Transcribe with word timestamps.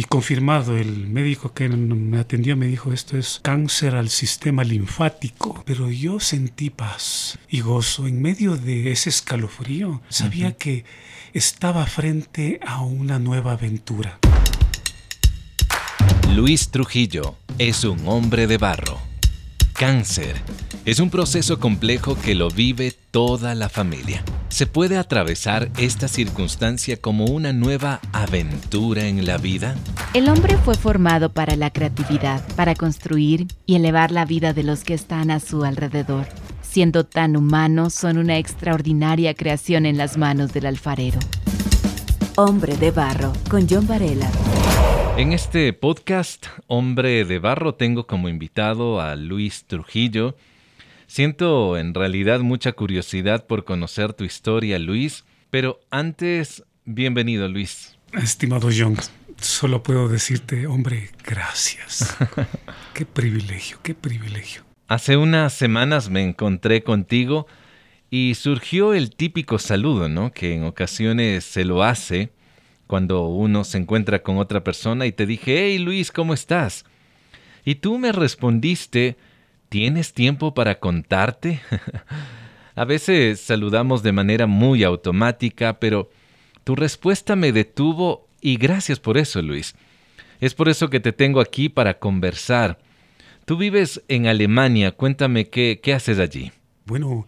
y 0.00 0.04
confirmado, 0.04 0.78
el 0.78 1.08
médico 1.08 1.52
que 1.52 1.68
me 1.68 2.18
atendió 2.18 2.56
me 2.56 2.64
dijo 2.64 2.90
esto 2.90 3.18
es 3.18 3.38
cáncer 3.42 3.96
al 3.96 4.08
sistema 4.08 4.64
linfático, 4.64 5.62
pero 5.66 5.90
yo 5.90 6.20
sentí 6.20 6.70
paz 6.70 7.38
y 7.50 7.60
gozo 7.60 8.06
en 8.06 8.22
medio 8.22 8.56
de 8.56 8.92
ese 8.92 9.10
escalofrío. 9.10 10.00
Sabía 10.08 10.56
que 10.56 10.86
estaba 11.34 11.84
frente 11.84 12.60
a 12.66 12.80
una 12.80 13.18
nueva 13.18 13.52
aventura. 13.52 14.18
Luis 16.34 16.70
Trujillo 16.70 17.36
es 17.58 17.84
un 17.84 18.08
hombre 18.08 18.46
de 18.46 18.56
barro. 18.56 19.09
Cáncer 19.80 20.36
es 20.84 21.00
un 21.00 21.08
proceso 21.08 21.58
complejo 21.58 22.14
que 22.14 22.34
lo 22.34 22.50
vive 22.50 22.92
toda 23.10 23.54
la 23.54 23.70
familia. 23.70 24.22
¿Se 24.50 24.66
puede 24.66 24.98
atravesar 24.98 25.70
esta 25.78 26.06
circunstancia 26.06 26.98
como 26.98 27.24
una 27.24 27.54
nueva 27.54 27.98
aventura 28.12 29.06
en 29.06 29.24
la 29.24 29.38
vida? 29.38 29.76
El 30.12 30.28
hombre 30.28 30.58
fue 30.58 30.74
formado 30.74 31.32
para 31.32 31.56
la 31.56 31.70
creatividad, 31.70 32.46
para 32.56 32.74
construir 32.74 33.46
y 33.64 33.76
elevar 33.76 34.10
la 34.10 34.26
vida 34.26 34.52
de 34.52 34.64
los 34.64 34.84
que 34.84 34.92
están 34.92 35.30
a 35.30 35.40
su 35.40 35.64
alrededor. 35.64 36.26
Siendo 36.60 37.06
tan 37.06 37.34
humanos, 37.34 37.94
son 37.94 38.18
una 38.18 38.36
extraordinaria 38.36 39.32
creación 39.32 39.86
en 39.86 39.96
las 39.96 40.18
manos 40.18 40.52
del 40.52 40.66
alfarero. 40.66 41.20
Hombre 42.42 42.74
de 42.78 42.90
Barro, 42.90 43.34
con 43.50 43.68
John 43.68 43.86
Varela. 43.86 44.30
En 45.18 45.34
este 45.34 45.74
podcast, 45.74 46.46
Hombre 46.68 47.26
de 47.26 47.38
Barro, 47.38 47.74
tengo 47.74 48.06
como 48.06 48.30
invitado 48.30 48.98
a 48.98 49.14
Luis 49.14 49.64
Trujillo, 49.66 50.36
Siento 51.06 51.76
en 51.76 51.92
realidad 51.92 52.40
mucha 52.40 52.72
curiosidad 52.72 53.46
por 53.46 53.66
conocer 53.66 54.14
tu 54.14 54.24
historia, 54.24 54.78
Luis, 54.78 55.26
pero 55.50 55.80
antes, 55.90 56.64
bienvenido, 56.86 57.46
Luis. 57.46 57.98
Estimado 58.14 58.70
John, 58.74 58.96
solo 59.38 59.82
puedo 59.82 60.08
decirte, 60.08 60.66
hombre, 60.66 61.10
gracias. 61.22 62.16
qué 62.94 63.04
privilegio, 63.04 63.80
qué 63.82 63.94
privilegio. 63.94 64.62
Hace 64.88 65.18
unas 65.18 65.52
semanas 65.52 66.08
me 66.08 66.24
encontré 66.24 66.82
contigo 66.84 67.46
y 68.10 68.34
surgió 68.34 68.94
el 68.94 69.14
típico 69.14 69.58
saludo, 69.58 70.08
¿no? 70.08 70.32
Que 70.32 70.54
en 70.54 70.64
ocasiones 70.64 71.44
se 71.44 71.64
lo 71.64 71.82
hace 71.82 72.32
cuando 72.86 73.22
uno 73.28 73.64
se 73.64 73.78
encuentra 73.78 74.22
con 74.22 74.38
otra 74.38 74.64
persona 74.64 75.06
y 75.06 75.12
te 75.12 75.26
dije, 75.26 75.66
hey 75.66 75.78
Luis, 75.78 76.10
¿cómo 76.10 76.34
estás? 76.34 76.84
Y 77.64 77.76
tú 77.76 77.98
me 77.98 78.10
respondiste, 78.10 79.16
¿Tienes 79.70 80.14
tiempo 80.14 80.52
para 80.52 80.80
contarte? 80.80 81.60
A 82.74 82.84
veces 82.84 83.40
saludamos 83.40 84.02
de 84.02 84.10
manera 84.10 84.48
muy 84.48 84.82
automática, 84.82 85.78
pero 85.78 86.10
tu 86.64 86.74
respuesta 86.74 87.36
me 87.36 87.52
detuvo 87.52 88.26
y 88.40 88.56
gracias 88.56 88.98
por 88.98 89.16
eso, 89.16 89.40
Luis. 89.40 89.76
Es 90.40 90.54
por 90.54 90.68
eso 90.68 90.90
que 90.90 90.98
te 90.98 91.12
tengo 91.12 91.40
aquí 91.40 91.68
para 91.68 92.00
conversar. 92.00 92.80
Tú 93.44 93.56
vives 93.56 94.02
en 94.08 94.26
Alemania, 94.26 94.90
cuéntame 94.90 95.48
qué, 95.48 95.78
qué 95.80 95.94
haces 95.94 96.18
allí. 96.18 96.50
Bueno, 96.84 97.24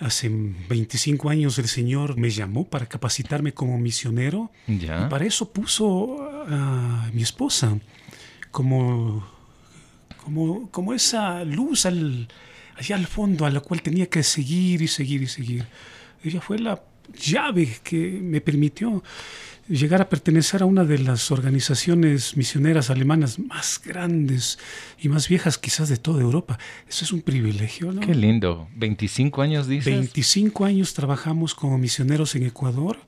hace 0.00 0.28
25 0.28 1.30
años 1.30 1.58
el 1.58 1.68
Señor 1.68 2.16
me 2.16 2.30
llamó 2.30 2.68
para 2.68 2.86
capacitarme 2.86 3.54
como 3.54 3.78
misionero. 3.78 4.50
¿Ya? 4.66 5.06
Y 5.06 5.10
para 5.10 5.24
eso 5.24 5.52
puso 5.52 6.28
a 6.48 7.10
mi 7.12 7.22
esposa 7.22 7.78
como 8.50 9.34
como, 10.24 10.70
como 10.70 10.94
esa 10.94 11.44
luz 11.44 11.84
al, 11.86 12.28
allá 12.76 12.96
al 12.96 13.06
fondo 13.06 13.44
a 13.44 13.50
la 13.50 13.60
cual 13.60 13.82
tenía 13.82 14.06
que 14.06 14.22
seguir 14.22 14.80
y 14.82 14.88
seguir 14.88 15.22
y 15.22 15.26
seguir. 15.26 15.66
Ella 16.22 16.40
fue 16.40 16.58
la 16.58 16.82
llave 17.12 17.78
que 17.82 18.18
me 18.22 18.40
permitió 18.40 19.02
llegar 19.68 20.02
a 20.02 20.08
pertenecer 20.08 20.62
a 20.62 20.66
una 20.66 20.84
de 20.84 20.98
las 20.98 21.30
organizaciones 21.30 22.36
misioneras 22.36 22.90
alemanas 22.90 23.38
más 23.38 23.80
grandes 23.82 24.58
y 24.98 25.08
más 25.08 25.28
viejas 25.28 25.58
quizás 25.58 25.88
de 25.88 25.96
toda 25.96 26.20
Europa. 26.20 26.58
Eso 26.88 27.04
es 27.04 27.12
un 27.12 27.22
privilegio, 27.22 27.92
¿no? 27.92 28.00
Qué 28.00 28.14
lindo. 28.14 28.68
25 28.76 29.42
años 29.42 29.66
dices. 29.66 29.86
25 29.86 30.64
años 30.64 30.94
trabajamos 30.94 31.54
como 31.54 31.78
misioneros 31.78 32.34
en 32.34 32.44
Ecuador, 32.44 32.98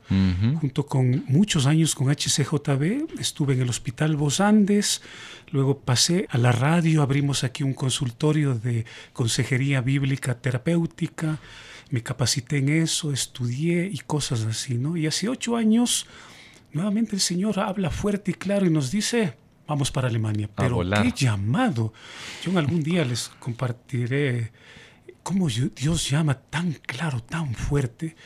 junto 0.61 0.87
con 0.87 1.25
muchos 1.28 1.67
años 1.67 1.95
con 1.95 2.09
HCJB. 2.09 3.21
Estuve 3.21 3.55
en 3.55 3.63
el 3.63 3.69
Hospital 3.69 4.17
Vos 4.17 4.41
Andes, 4.41 5.03
luego 5.51 5.78
pasé 5.81 6.27
a 6.31 6.39
la 6.39 6.53
radio, 6.53 7.03
abrimos 7.03 7.45
aquí 7.45 7.65
un 7.65 7.75
consultorio 7.75 8.55
de 8.55 8.87
consejería 9.13 9.81
bíblica 9.83 10.39
terapéutica 10.39 11.39
me 11.91 12.03
capacité 12.03 12.59
en 12.59 12.69
eso, 12.69 13.13
estudié 13.13 13.87
y 13.87 13.99
cosas 13.99 14.45
así, 14.45 14.75
¿no? 14.75 14.97
Y 14.97 15.07
hace 15.07 15.29
ocho 15.29 15.57
años, 15.57 16.07
nuevamente 16.73 17.15
el 17.15 17.21
Señor 17.21 17.59
habla 17.61 17.91
fuerte 17.91 18.33
y 18.33 18.35
claro 18.35 18.67
y 18.67 18.71
nos 18.71 18.91
dice, 18.91 19.37
vamos 19.67 19.91
para 19.91 20.09
Alemania. 20.09 20.49
Pero 20.55 20.81
qué 20.81 21.13
llamado. 21.15 21.93
Yo 22.43 22.51
en 22.51 22.59
algún 22.59 22.83
día 22.83 23.05
les 23.05 23.29
compartiré 23.39 24.53
cómo 25.23 25.49
Dios 25.49 26.11
llama 26.11 26.35
tan 26.35 26.73
claro, 26.73 27.23
tan 27.23 27.55
fuerte. 27.55 28.17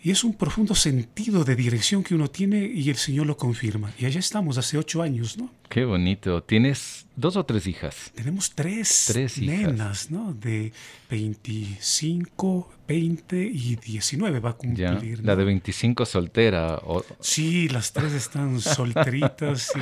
Y 0.00 0.12
es 0.12 0.22
un 0.22 0.34
profundo 0.34 0.76
sentido 0.76 1.44
de 1.44 1.56
dirección 1.56 2.04
que 2.04 2.14
uno 2.14 2.30
tiene 2.30 2.64
y 2.64 2.88
el 2.88 2.96
Señor 2.96 3.26
lo 3.26 3.36
confirma. 3.36 3.92
Y 3.98 4.06
allá 4.06 4.20
estamos 4.20 4.56
hace 4.56 4.78
ocho 4.78 5.02
años, 5.02 5.36
¿no? 5.36 5.50
Qué 5.68 5.84
bonito. 5.84 6.42
¿Tienes 6.44 7.06
dos 7.16 7.36
o 7.36 7.44
tres 7.44 7.66
hijas? 7.66 8.12
Tenemos 8.14 8.52
tres, 8.54 9.06
tres 9.08 9.38
nenas, 9.38 10.10
¿no? 10.10 10.32
De 10.34 10.72
25, 11.10 12.72
20 12.86 13.42
y 13.42 13.76
19 13.76 14.38
va 14.38 14.50
a 14.50 14.52
cumplir. 14.52 15.24
La 15.24 15.34
de 15.34 15.44
25 15.44 16.06
soltera. 16.06 16.80
Sí, 17.20 17.68
las 17.68 17.92
tres 17.92 18.12
están 18.12 18.60
solteritas 18.60 19.72
y 19.74 19.80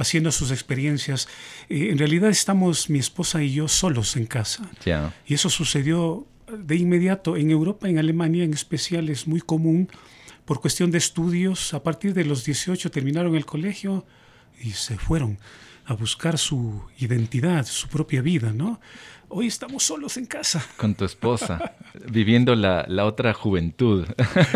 haciendo 0.00 0.32
sus 0.32 0.50
experiencias. 0.50 1.28
Eh, 1.68 1.88
en 1.90 1.98
realidad 1.98 2.30
estamos 2.30 2.90
mi 2.90 2.98
esposa 2.98 3.42
y 3.42 3.52
yo 3.52 3.68
solos 3.68 4.16
en 4.16 4.26
casa. 4.26 4.70
Ya. 4.84 5.14
Y 5.26 5.34
eso 5.34 5.50
sucedió 5.50 6.26
de 6.56 6.76
inmediato 6.76 7.36
en 7.36 7.50
Europa, 7.50 7.88
en 7.88 7.98
Alemania 7.98 8.44
en 8.44 8.52
especial, 8.52 9.08
es 9.08 9.26
muy 9.26 9.40
común 9.40 9.88
por 10.44 10.60
cuestión 10.60 10.90
de 10.90 10.98
estudios. 10.98 11.74
A 11.74 11.82
partir 11.82 12.14
de 12.14 12.24
los 12.24 12.44
18 12.44 12.90
terminaron 12.90 13.36
el 13.36 13.46
colegio 13.46 14.04
y 14.60 14.70
se 14.70 14.96
fueron 14.96 15.38
a 15.86 15.94
buscar 15.94 16.38
su 16.38 16.82
identidad, 16.98 17.66
su 17.66 17.88
propia 17.88 18.22
vida, 18.22 18.52
¿no? 18.52 18.80
Hoy 19.28 19.46
estamos 19.46 19.84
solos 19.84 20.16
en 20.16 20.26
casa. 20.26 20.64
Con 20.76 20.96
tu 20.96 21.04
esposa, 21.04 21.76
viviendo 22.10 22.56
la, 22.56 22.84
otra 23.04 23.32
juventud. 23.32 24.06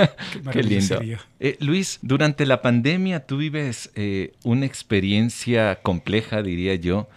Qué, 0.53 0.63
lindo. 0.65 1.01
Eh, 1.39 1.57
Luis, 1.61 2.01
durante 2.03 2.45
la 2.45 2.61
pandemia 2.61 3.25
tú 3.25 3.37
vives 3.37 3.93
eh, 3.95 4.33
una 4.43 4.67
experiencia 4.67 5.81
compleja, 5.83 6.43
diría 6.43 6.75
yo, 6.75 7.09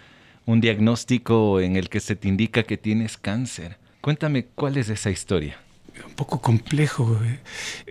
un 0.46 0.62
diagnóstico 0.62 1.60
en 1.60 1.76
el 1.76 1.90
que 1.90 2.00
se 2.00 2.16
te 2.16 2.28
indica 2.28 2.62
que 2.62 2.78
tienes 2.78 3.18
cáncer. 3.18 3.78
Cuéntame 4.08 4.46
cuál 4.56 4.78
es 4.78 4.88
esa 4.88 5.10
historia. 5.10 5.58
Un 6.08 6.14
poco 6.14 6.40
complejo. 6.40 7.20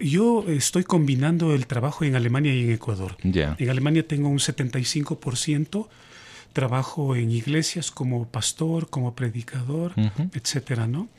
Yo 0.00 0.46
estoy 0.48 0.82
combinando 0.82 1.54
el 1.54 1.66
trabajo 1.66 2.06
en 2.06 2.16
Alemania 2.16 2.54
y 2.54 2.64
en 2.64 2.72
Ecuador. 2.72 3.18
En 3.22 3.68
Alemania 3.68 4.08
tengo 4.08 4.30
un 4.30 4.38
75% 4.38 5.88
trabajo 6.54 7.16
en 7.16 7.30
iglesias 7.30 7.90
como 7.90 8.26
pastor, 8.28 8.88
como 8.88 9.14
predicador, 9.14 9.92
etcétera, 10.32 10.86
¿no? 10.86 11.10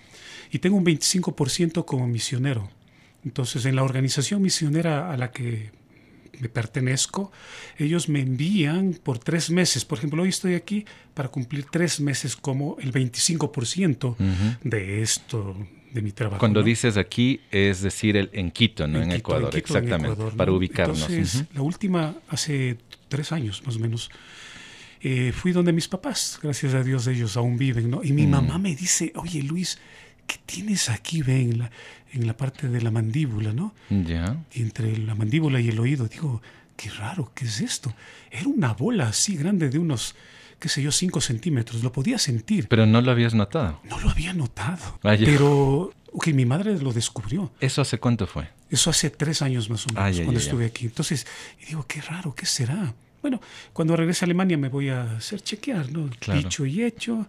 Y 0.52 0.58
tengo 0.58 0.78
un 0.78 0.86
25% 0.86 1.86
como 1.86 2.08
misionero. 2.08 2.68
Entonces, 3.24 3.68
en 3.68 3.76
la 3.76 3.84
organización 3.84 4.42
misionera 4.42 5.12
a 5.12 5.18
la 5.18 5.30
que 5.30 5.70
me 6.40 6.50
pertenezco, 6.50 7.32
ellos 7.78 8.10
me 8.10 8.22
envían 8.22 8.98
por 9.04 9.20
tres 9.20 9.50
meses. 9.50 9.86
Por 9.86 9.98
ejemplo, 9.98 10.24
hoy 10.24 10.30
estoy 10.30 10.56
aquí 10.56 10.86
para 11.14 11.30
cumplir 11.30 11.66
tres 11.66 12.00
meses 12.00 12.36
como 12.36 12.78
el 12.80 12.92
25% 12.92 14.16
de 14.64 15.02
esto, 15.02 15.56
de 15.92 16.02
mi 16.02 16.12
trabajo. 16.12 16.40
Cuando 16.40 16.64
dices 16.64 16.98
aquí, 16.98 17.42
es 17.52 17.82
decir, 17.82 18.18
el, 18.18 18.30
en 18.34 18.52
Quito, 18.52 18.88
¿no? 18.88 19.02
En, 19.02 19.12
Ecuador, 19.12 19.56
exactamente, 19.56 20.24
para 20.36 20.52
ubicarnos. 20.52 21.10
Entonces, 21.10 21.46
la 21.54 21.62
última, 21.62 22.16
hace 22.30 22.78
tres 23.10 23.32
años 23.32 23.64
más 23.66 23.76
o 23.78 23.80
menos, 23.80 24.10
eh, 25.02 25.32
fui 25.32 25.52
donde 25.52 25.72
mis 25.74 25.88
papás, 25.88 26.40
gracias 26.42 26.74
a 26.74 26.84
Dios 26.84 27.06
ellos 27.08 27.38
aún 27.38 27.58
viven, 27.58 27.90
¿no? 27.90 28.04
Y 28.04 28.14
mi 28.14 28.26
mm. 28.26 28.32
mamá 28.32 28.58
me 28.58 28.76
dice, 28.76 29.12
oye 29.16 29.44
Luis, 29.44 29.78
¿qué 30.28 30.36
tienes 30.46 30.90
aquí, 30.90 31.22
ve, 31.22 31.42
en 31.42 31.58
la, 31.58 31.72
en 32.14 32.28
la 32.28 32.36
parte 32.36 32.68
de 32.68 32.82
la 32.82 32.92
mandíbula, 32.92 33.54
¿no? 33.54 33.74
Ya. 33.90 34.38
Y 34.54 34.62
entre 34.62 34.98
la 34.98 35.16
mandíbula 35.16 35.60
y 35.60 35.70
el 35.70 35.80
oído, 35.80 36.08
digo, 36.08 36.42
qué 36.76 36.90
raro, 36.90 37.32
¿qué 37.34 37.46
es 37.46 37.62
esto? 37.62 37.94
Era 38.30 38.48
una 38.48 38.74
bola 38.74 39.08
así 39.08 39.36
grande 39.36 39.70
de 39.70 39.80
unos, 39.80 40.16
qué 40.60 40.70
sé 40.70 40.82
yo, 40.84 40.92
5 40.92 41.22
centímetros, 41.22 41.84
lo 41.84 41.92
podía 41.92 42.20
sentir. 42.20 42.68
Pero 42.68 42.86
no 42.86 43.02
lo 43.02 43.12
habías 43.12 43.34
notado. 43.34 43.80
No 43.90 44.00
lo 44.00 44.10
había 44.10 44.34
notado. 44.34 45.00
Pero, 45.02 45.92
ok, 46.14 46.28
mi 46.28 46.46
madre 46.46 46.78
lo 46.78 46.94
descubrió. 46.94 47.52
¿Eso 47.60 47.82
hace 47.82 47.98
cuánto 48.00 48.28
fue? 48.28 48.50
Eso 48.70 48.90
hace 48.90 49.10
tres 49.10 49.42
años 49.42 49.70
más 49.70 49.86
o 49.88 49.94
menos, 49.94 50.20
cuando 50.22 50.40
estuve 50.40 50.66
aquí. 50.66 50.86
Entonces, 50.86 51.26
y 51.62 51.68
digo, 51.68 51.86
qué 51.88 52.02
raro, 52.02 52.36
¿qué 52.36 52.46
será? 52.46 52.94
Bueno, 53.22 53.42
cuando 53.74 53.96
regrese 53.96 54.24
a 54.24 54.28
Alemania 54.28 54.58
me 54.58 54.70
voy 54.70 54.90
a 54.90 55.18
hacer 55.18 55.42
chequear, 55.42 55.92
¿no? 55.92 56.10
Dicho 56.34 56.66
y 56.66 56.84
hecho. 56.84 57.28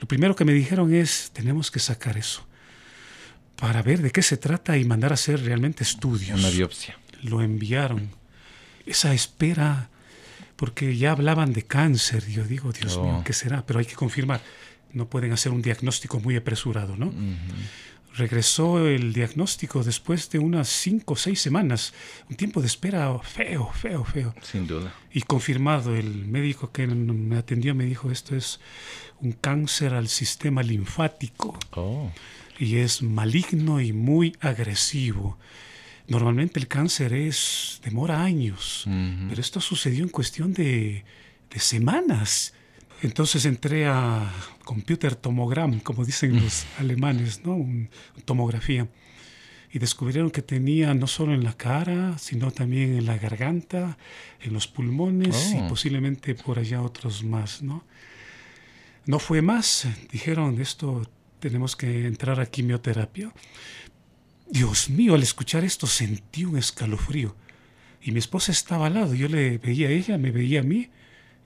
Lo 0.00 0.08
primero 0.08 0.34
que 0.36 0.44
me 0.44 0.52
dijeron 0.52 0.92
es, 0.94 1.30
tenemos 1.32 1.70
que 1.70 1.78
sacar 1.80 2.16
eso 2.18 2.46
para 3.56 3.82
ver 3.82 4.02
de 4.02 4.10
qué 4.10 4.22
se 4.22 4.36
trata 4.36 4.76
y 4.76 4.84
mandar 4.84 5.12
a 5.12 5.14
hacer 5.14 5.42
realmente 5.42 5.84
estudios. 5.84 6.38
Una 6.38 6.50
biopsia. 6.50 6.98
Lo 7.22 7.40
enviaron. 7.40 8.10
Esa 8.84 9.14
espera 9.14 9.88
porque 10.56 10.96
ya 10.96 11.12
hablaban 11.12 11.52
de 11.52 11.62
cáncer. 11.62 12.26
Yo 12.28 12.44
digo, 12.44 12.72
Dios 12.72 12.98
mío, 12.98 13.18
Oh. 13.20 13.24
¿qué 13.24 13.32
será? 13.32 13.64
Pero 13.64 13.78
hay 13.78 13.86
que 13.86 13.94
confirmar. 13.94 14.40
No 14.92 15.08
pueden 15.08 15.32
hacer 15.32 15.52
un 15.52 15.62
diagnóstico 15.62 16.20
muy 16.20 16.36
apresurado, 16.36 16.96
¿no? 16.96 17.12
Regresó 18.16 18.86
el 18.86 19.12
diagnóstico 19.12 19.82
después 19.82 20.30
de 20.30 20.38
unas 20.38 20.68
cinco 20.68 21.14
o 21.14 21.16
seis 21.16 21.40
semanas. 21.40 21.92
Un 22.30 22.36
tiempo 22.36 22.60
de 22.60 22.68
espera 22.68 23.18
feo, 23.18 23.70
feo, 23.72 24.04
feo. 24.04 24.34
Sin 24.40 24.66
duda. 24.68 24.94
Y 25.12 25.22
confirmado, 25.22 25.96
el 25.96 26.24
médico 26.26 26.70
que 26.70 26.86
me 26.86 27.36
atendió 27.36 27.74
me 27.74 27.84
dijo, 27.84 28.10
esto 28.12 28.36
es 28.36 28.60
un 29.20 29.32
cáncer 29.32 29.94
al 29.94 30.08
sistema 30.08 30.62
linfático 30.62 31.58
Oh. 31.74 32.10
y 32.58 32.76
es 32.76 33.02
maligno 33.02 33.80
y 33.80 33.92
muy 33.92 34.36
agresivo. 34.40 35.36
Normalmente 36.06 36.60
el 36.60 36.68
cáncer 36.68 37.14
es 37.14 37.80
demora 37.82 38.22
años, 38.22 38.84
pero 39.28 39.40
esto 39.40 39.60
sucedió 39.60 40.04
en 40.04 40.10
cuestión 40.10 40.52
de, 40.52 41.04
de 41.50 41.58
semanas. 41.58 42.52
Entonces 43.04 43.44
entré 43.44 43.86
a 43.86 44.32
computer 44.64 45.14
tomogram, 45.14 45.80
como 45.80 46.04
dicen 46.04 46.42
los 46.42 46.64
alemanes, 46.78 47.44
¿no? 47.44 47.52
Un- 47.54 47.90
tomografía. 48.24 48.88
Y 49.72 49.78
descubrieron 49.78 50.30
que 50.30 50.40
tenía 50.40 50.94
no 50.94 51.06
solo 51.06 51.34
en 51.34 51.44
la 51.44 51.52
cara, 51.56 52.16
sino 52.18 52.50
también 52.50 52.96
en 52.96 53.06
la 53.06 53.18
garganta, 53.18 53.98
en 54.40 54.52
los 54.54 54.66
pulmones 54.68 55.52
Oh. 55.54 55.58
y 55.66 55.68
posiblemente 55.68 56.34
por 56.34 56.58
allá 56.58 56.80
otros 56.80 57.24
más, 57.24 57.60
¿no? 57.62 57.84
No 59.04 59.18
fue 59.18 59.42
más. 59.42 59.86
Dijeron, 60.10 60.60
esto 60.60 61.06
tenemos 61.40 61.76
que 61.76 62.06
entrar 62.06 62.40
a 62.40 62.46
quimioterapia. 62.46 63.32
Dios 64.48 64.88
mío, 64.88 65.14
al 65.14 65.22
escuchar 65.22 65.64
esto 65.64 65.86
sentí 65.86 66.44
un 66.44 66.56
escalofrío. 66.56 67.34
Y 68.00 68.12
mi 68.12 68.18
esposa 68.18 68.52
estaba 68.52 68.86
al 68.86 68.94
lado. 68.94 69.14
Yo 69.14 69.28
le 69.28 69.58
veía 69.58 69.88
a 69.88 69.90
ella, 69.90 70.16
me 70.18 70.30
veía 70.30 70.60
a 70.60 70.62
mí. 70.62 70.88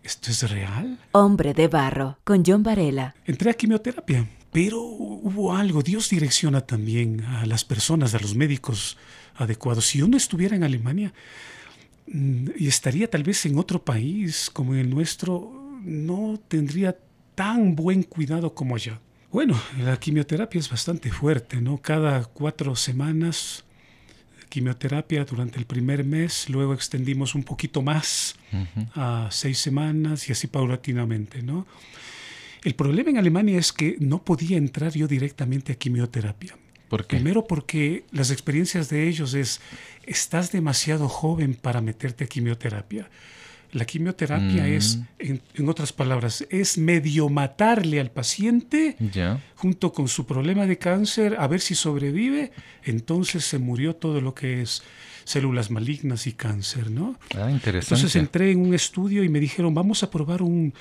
¿Esto 0.03 0.31
es 0.31 0.51
real? 0.51 0.99
Hombre 1.13 1.55
de 1.55 1.69
barro, 1.69 2.19
con 2.25 2.43
John 2.45 2.63
Varela. 2.63 3.15
Entré 3.27 3.51
a 3.51 3.55
quimioterapia. 3.55 4.27
Pero 4.53 4.81
hubo 4.81 5.55
algo. 5.55 5.83
Dios 5.83 6.09
direcciona 6.09 6.63
también 6.63 7.23
a 7.23 7.45
las 7.47 7.65
personas, 7.65 8.15
a 8.15 8.19
los 8.19 8.35
médicos 8.35 8.97
adecuados. 9.37 9.87
Si 9.87 9.99
yo 9.99 10.09
no 10.09 10.17
estuviera 10.17 10.57
en 10.57 10.65
Alemania 10.65 11.13
mm, 12.07 12.49
y 12.57 12.69
estaría 12.69 13.11
tal 13.11 13.23
vez 13.23 13.45
en 13.47 13.59
otro 13.59 13.85
país 13.85 14.51
como 14.51 14.75
el 14.75 14.89
nuestro, 14.89 15.53
no 15.83 16.41
tendría 16.49 16.97
tan 17.35 17.77
buen 17.77 18.03
cuidado 18.03 18.55
como 18.55 18.75
allá. 18.75 19.01
Bueno, 19.31 19.61
la 19.79 19.99
quimioterapia 19.99 20.59
es 20.59 20.71
bastante 20.71 21.11
fuerte, 21.13 21.61
¿no? 21.61 21.79
Cada 21.79 22.25
cuatro 22.25 22.75
semanas 22.75 23.65
quimioterapia 24.49 25.25
durante 25.25 25.59
el 25.59 25.67
primer 25.67 26.05
mes, 26.05 26.49
luego 26.49 26.75
extendimos 26.75 27.35
un 27.35 27.45
poquito 27.45 27.83
más 27.83 28.37
a 28.95 29.29
seis 29.31 29.59
semanas 29.59 30.29
y 30.29 30.33
así 30.33 30.47
paulatinamente, 30.47 31.43
¿no? 31.43 31.67
El 32.63 32.75
problema 32.75 33.11
en 33.11 33.19
Alemania 33.19 33.59
es 33.59 33.73
que 33.73 33.97
no 34.01 34.23
podía 34.25 34.57
entrar 34.57 34.93
yo 34.93 35.07
directamente 35.07 35.73
a 35.73 35.77
quimioterapia. 35.77 36.57
¿Por 36.89 37.07
qué? 37.07 37.17
Primero 37.17 37.47
porque 37.47 38.05
las 38.11 38.31
experiencias 38.31 38.89
de 38.89 39.09
ellos 39.09 39.35
es, 39.35 39.61
estás 40.05 40.51
demasiado 40.53 41.09
joven 41.09 41.55
para 41.55 41.81
meterte 41.81 42.25
a 42.25 42.27
quimioterapia. 42.27 43.09
La 43.73 43.85
quimioterapia 43.85 44.65
Mm. 44.65 44.73
es, 44.73 44.99
en, 45.19 45.41
en 45.55 45.69
otras 45.69 45.93
palabras, 45.93 46.47
es 46.51 46.79
medio 46.79 47.29
matarle 47.29 48.01
al 48.01 48.11
paciente 48.11 48.97
junto 49.57 49.93
con 49.93 50.09
su 50.09 50.25
problema 50.27 50.67
de 50.67 50.79
cáncer, 50.79 51.37
a 51.39 51.47
ver 51.47 51.61
si 51.61 51.75
sobrevive, 51.75 52.51
entonces 52.85 53.45
se 53.45 53.59
murió 53.59 53.95
todo 53.97 54.21
lo 54.21 54.35
que 54.35 54.63
es 54.63 54.83
células 55.25 55.71
malignas 55.71 56.27
y 56.27 56.33
cáncer, 56.33 56.91
¿no? 56.91 57.19
Ah, 57.37 57.51
interesante. 57.51 57.95
Entonces 57.95 58.17
entré 58.17 58.51
en 58.53 58.61
un 58.61 58.73
estudio 58.73 59.23
y 59.23 59.29
me 59.29 59.41
dijeron, 59.41 59.75
vamos 59.75 60.03
a 60.03 60.11
probar 60.11 60.41
un, 60.41 60.73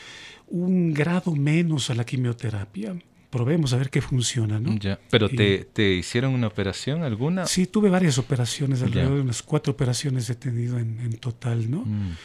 un 0.47 0.93
grado 0.93 1.35
menos 1.35 1.89
a 1.89 1.95
la 1.95 2.05
quimioterapia. 2.05 2.95
Probemos 3.29 3.73
a 3.73 3.77
ver 3.77 3.89
qué 3.89 4.01
funciona, 4.01 4.57
¿no? 4.57 4.73
Ya. 4.77 4.97
¿Pero 5.09 5.27
te, 5.27 5.65
te 5.73 5.93
hicieron 5.95 6.33
una 6.33 6.47
operación 6.47 7.03
alguna? 7.03 7.45
Sí, 7.45 7.67
tuve 7.67 7.89
varias 7.89 8.17
operaciones, 8.17 8.81
alrededor 8.81 9.09
Ya. 9.11 9.15
de 9.17 9.21
unas 9.21 9.43
cuatro 9.43 9.73
operaciones 9.73 10.29
he 10.29 10.35
tenido 10.35 10.79
en, 10.79 11.01
en 11.01 11.17
total, 11.17 11.69
¿no? 11.69 11.79
Mm. 11.85 12.15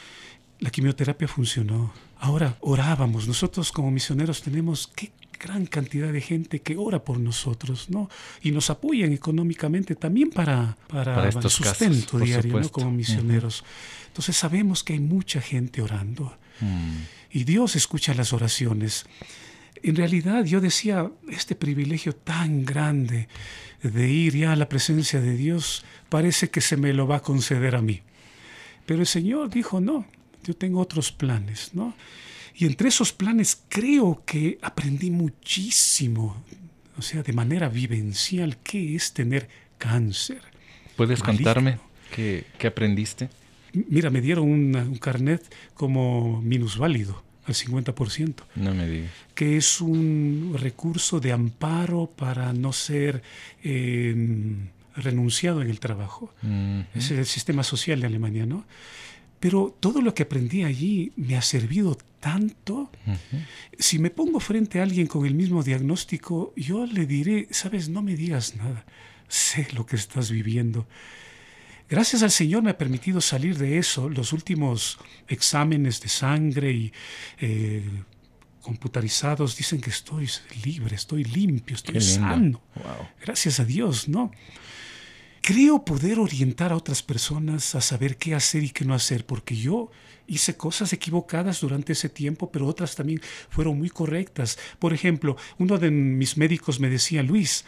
La 0.62 0.70
quimioterapia 0.70 1.26
funcionó. 1.26 1.92
Ahora 2.20 2.56
orábamos. 2.60 3.26
Nosotros 3.26 3.72
como 3.72 3.90
misioneros 3.90 4.42
tenemos 4.42 4.86
qué 4.94 5.10
gran 5.40 5.66
cantidad 5.66 6.12
de 6.12 6.20
gente 6.20 6.60
que 6.60 6.76
ora 6.76 7.02
por 7.02 7.18
nosotros, 7.18 7.90
¿no? 7.90 8.08
Y 8.42 8.52
nos 8.52 8.70
apoyan 8.70 9.12
económicamente 9.12 9.96
también 9.96 10.30
para, 10.30 10.76
para, 10.86 11.16
Para 11.16 11.28
el 11.28 11.34
casos, 11.34 11.54
sustento 11.54 12.20
diario, 12.20 12.60
¿no? 12.60 12.68
Como 12.68 12.92
misioneros. 12.92 13.64
Entonces 14.06 14.36
sabemos 14.36 14.84
que 14.84 14.92
hay 14.92 15.00
mucha 15.00 15.40
gente 15.40 15.82
orando. 15.82 16.38
Mm. 16.60 16.98
Y 17.32 17.42
Dios 17.42 17.74
escucha 17.74 18.14
las 18.14 18.32
oraciones. 18.32 19.04
En 19.82 19.96
realidad 19.96 20.44
yo 20.44 20.60
decía, 20.60 21.10
este 21.28 21.56
privilegio 21.56 22.14
tan 22.14 22.64
grande 22.64 23.26
de 23.82 24.08
ir 24.08 24.36
ya 24.36 24.52
a 24.52 24.56
la 24.56 24.68
presencia 24.68 25.20
de 25.20 25.34
Dios 25.34 25.84
parece 26.08 26.50
que 26.50 26.60
se 26.60 26.76
me 26.76 26.92
lo 26.92 27.08
va 27.08 27.16
a 27.16 27.22
conceder 27.22 27.74
a 27.74 27.82
mí. 27.82 28.02
Pero 28.86 29.00
el 29.00 29.08
Señor 29.08 29.50
dijo, 29.50 29.80
no, 29.80 30.06
yo 30.42 30.54
tengo 30.54 30.80
otros 30.80 31.12
planes, 31.12 31.70
¿no? 31.74 31.94
Y 32.54 32.66
entre 32.66 32.88
esos 32.88 33.12
planes 33.12 33.62
creo 33.68 34.22
que 34.26 34.58
aprendí 34.62 35.10
muchísimo, 35.10 36.42
o 36.98 37.02
sea, 37.02 37.22
de 37.22 37.32
manera 37.32 37.68
vivencial, 37.68 38.58
qué 38.62 38.94
es 38.94 39.12
tener 39.12 39.48
cáncer. 39.78 40.40
¿Puedes 40.96 41.20
Maligno. 41.20 41.44
contarme 41.44 41.78
qué, 42.14 42.44
qué 42.58 42.66
aprendiste? 42.66 43.30
Mira, 43.72 44.10
me 44.10 44.20
dieron 44.20 44.44
un 44.50 44.98
carnet 44.98 45.42
como 45.74 46.42
minusválido 46.42 47.22
al 47.46 47.54
50%. 47.54 48.34
No 48.56 48.74
me 48.74 48.86
digas. 48.86 49.10
que 49.34 49.56
es 49.56 49.80
un 49.80 50.54
recurso 50.58 51.18
de 51.20 51.32
amparo 51.32 52.06
para 52.14 52.52
no 52.52 52.72
ser 52.72 53.22
eh, 53.64 54.14
renunciado 54.96 55.62
en 55.62 55.70
el 55.70 55.80
trabajo. 55.80 56.32
Ese 56.94 57.14
es 57.14 57.18
el 57.20 57.26
sistema 57.26 57.62
social 57.64 58.00
de 58.00 58.06
Alemania, 58.06 58.44
¿no? 58.46 58.64
Pero 59.42 59.76
todo 59.80 60.00
lo 60.00 60.14
que 60.14 60.22
aprendí 60.22 60.62
allí 60.62 61.10
me 61.16 61.36
ha 61.36 61.42
servido 61.42 61.98
tanto. 62.20 62.92
Si 63.76 63.98
me 63.98 64.10
pongo 64.10 64.38
frente 64.38 64.78
a 64.78 64.84
alguien 64.84 65.08
con 65.08 65.26
el 65.26 65.34
mismo 65.34 65.64
diagnóstico, 65.64 66.52
yo 66.54 66.86
le 66.86 67.06
diré, 67.06 67.48
sabes, 67.50 67.88
no 67.88 68.02
me 68.02 68.14
digas 68.14 68.54
nada, 68.54 68.86
sé 69.26 69.66
lo 69.74 69.84
que 69.84 69.96
estás 69.96 70.30
viviendo. 70.30 70.86
Gracias 71.90 72.22
al 72.22 72.30
Señor 72.30 72.62
me 72.62 72.70
ha 72.70 72.78
permitido 72.78 73.20
salir 73.20 73.58
de 73.58 73.78
eso. 73.78 74.08
Los 74.08 74.32
últimos 74.32 75.00
exámenes 75.26 76.00
de 76.00 76.08
sangre 76.08 76.70
y 76.70 76.92
eh, 77.40 77.82
computarizados 78.60 79.56
dicen 79.56 79.80
que 79.80 79.90
estoy 79.90 80.30
libre, 80.64 80.94
estoy 80.94 81.24
limpio, 81.24 81.74
estoy 81.74 82.00
sano. 82.00 82.62
Wow. 82.76 83.08
Gracias 83.20 83.58
a 83.58 83.64
Dios, 83.64 84.08
¿no? 84.08 84.30
Creo 85.42 85.84
poder 85.84 86.20
orientar 86.20 86.70
a 86.70 86.76
otras 86.76 87.02
personas 87.02 87.74
a 87.74 87.80
saber 87.80 88.16
qué 88.16 88.34
hacer 88.34 88.62
y 88.62 88.70
qué 88.70 88.84
no 88.84 88.94
hacer, 88.94 89.26
porque 89.26 89.56
yo 89.56 89.90
hice 90.28 90.56
cosas 90.56 90.92
equivocadas 90.92 91.60
durante 91.60 91.94
ese 91.94 92.08
tiempo, 92.08 92.52
pero 92.52 92.68
otras 92.68 92.94
también 92.94 93.20
fueron 93.50 93.76
muy 93.76 93.90
correctas. 93.90 94.56
Por 94.78 94.92
ejemplo, 94.94 95.36
uno 95.58 95.78
de 95.78 95.90
mis 95.90 96.36
médicos 96.36 96.78
me 96.78 96.88
decía, 96.88 97.24
Luis, 97.24 97.64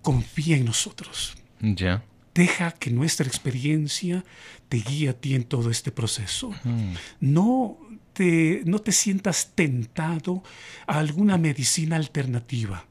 confía 0.00 0.56
en 0.56 0.64
nosotros. 0.64 1.34
Ya. 1.60 2.02
Deja 2.34 2.72
que 2.72 2.90
nuestra 2.90 3.26
experiencia 3.26 4.24
te 4.70 4.78
guíe 4.78 5.10
a 5.10 5.12
ti 5.12 5.34
en 5.34 5.44
todo 5.44 5.70
este 5.70 5.92
proceso. 5.92 6.54
Mm. 6.64 6.94
No 7.20 7.78
no 8.66 8.78
te 8.80 8.92
sientas 8.92 9.52
tentado 9.54 10.42
a 10.86 10.98
alguna 10.98 11.38
medicina 11.38 11.96
alternativa. 11.96 12.86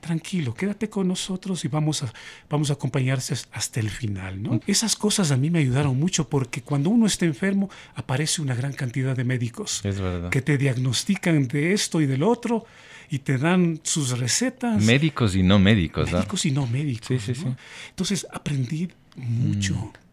Tranquilo, 0.00 0.54
quédate 0.54 0.88
con 0.90 1.08
nosotros 1.08 1.64
y 1.64 1.68
vamos 1.68 2.02
a, 2.02 2.12
vamos 2.50 2.70
a 2.70 2.74
acompañarse 2.74 3.34
hasta 3.52 3.80
el 3.80 3.90
final. 3.90 4.42
¿no? 4.42 4.60
Esas 4.66 4.96
cosas 4.96 5.30
a 5.30 5.36
mí 5.36 5.50
me 5.50 5.60
ayudaron 5.60 5.98
mucho 5.98 6.28
porque 6.28 6.62
cuando 6.62 6.90
uno 6.90 7.06
está 7.06 7.24
enfermo 7.24 7.70
aparece 7.94 8.42
una 8.42 8.54
gran 8.54 8.72
cantidad 8.72 9.16
de 9.16 9.24
médicos 9.24 9.84
Es 9.84 10.00
verdad. 10.00 10.30
que 10.30 10.42
te 10.42 10.58
diagnostican 10.58 11.48
de 11.48 11.72
esto 11.72 12.00
y 12.00 12.06
del 12.06 12.22
otro 12.22 12.66
y 13.08 13.20
te 13.20 13.38
dan 13.38 13.80
sus 13.82 14.18
recetas. 14.18 14.82
Médicos 14.82 15.36
y 15.36 15.42
no 15.42 15.58
médicos, 15.58 16.08
¿ah? 16.12 16.16
médicos 16.16 16.44
y 16.44 16.50
no 16.50 16.66
médicos. 16.66 17.08
Sí, 17.08 17.18
sí, 17.34 17.44
¿no? 17.44 17.50
sí. 17.50 17.56
Entonces 17.90 18.26
aprendí 18.32 18.88
mucho. 19.16 19.74
Mm. 19.74 20.05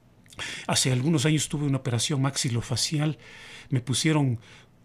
Hace 0.67 0.91
algunos 0.91 1.25
años 1.25 1.50
tuve 1.50 1.65
una 1.65 1.77
operación 1.77 2.22
maxilofacial. 2.22 3.17
Me 3.70 3.82
pusieron 3.82 4.39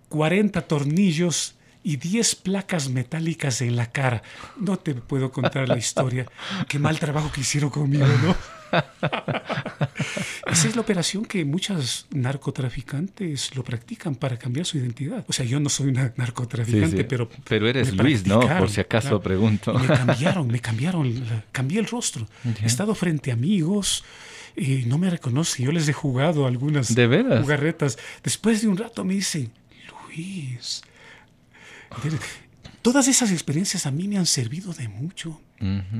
40 0.08 0.62
tornillos 0.62 1.54
y 1.82 1.96
10 1.96 2.34
placas 2.36 2.88
metálicas 2.88 3.60
en 3.62 3.76
la 3.76 3.90
cara. 3.90 4.22
No 4.58 4.78
te 4.78 4.94
puedo 4.94 5.30
contar 5.32 5.68
la 5.68 5.78
historia. 5.78 6.26
Qué 6.68 6.78
mal 6.78 6.98
trabajo 6.98 7.30
que 7.32 7.40
hicieron 7.42 7.70
conmigo, 7.70 8.06
¿no? 8.22 8.36
Esa 10.46 10.68
es 10.68 10.74
la 10.76 10.82
operación 10.82 11.24
que 11.24 11.44
muchos 11.44 12.06
narcotraficantes 12.10 13.54
lo 13.54 13.62
practican 13.64 14.14
para 14.14 14.38
cambiar 14.38 14.66
su 14.66 14.78
identidad. 14.78 15.24
O 15.28 15.32
sea, 15.32 15.44
yo 15.46 15.60
no 15.60 15.68
soy 15.68 15.88
una 15.88 16.12
narcotraficante, 16.16 16.88
Sí, 16.90 16.96
sí. 16.98 17.04
pero... 17.04 17.28
Pero 17.48 17.68
eres 17.68 17.94
Luis, 17.94 18.26
¿no? 18.26 18.40
Por 18.40 18.70
si 18.70 18.80
acaso 18.80 19.08
claro. 19.08 19.22
pregunto. 19.22 19.72
Y 19.74 19.78
me 19.86 19.86
cambiaron, 19.96 20.46
me 20.48 20.60
cambiaron, 20.60 21.24
cambié 21.52 21.78
el 21.80 21.86
rostro. 21.86 22.26
He 22.62 22.66
estado 22.66 22.94
frente 22.94 23.30
a 23.30 23.34
amigos 23.34 24.04
y 24.56 24.84
no 24.86 24.98
me 24.98 25.10
reconocen. 25.10 25.66
Yo 25.66 25.72
les 25.72 25.88
he 25.88 25.92
jugado 25.92 26.46
algunas 26.46 26.94
¿De 26.94 27.06
veras? 27.06 27.42
jugarretas. 27.42 27.98
Después 28.22 28.62
de 28.62 28.68
un 28.68 28.76
rato 28.76 29.04
me 29.04 29.14
dicen, 29.14 29.50
Luis, 30.08 30.82
todas 32.82 33.08
esas 33.08 33.30
experiencias 33.30 33.86
a 33.86 33.90
mí 33.90 34.08
me 34.08 34.18
han 34.18 34.26
servido 34.26 34.72
de 34.72 34.88
mucho 34.88 35.40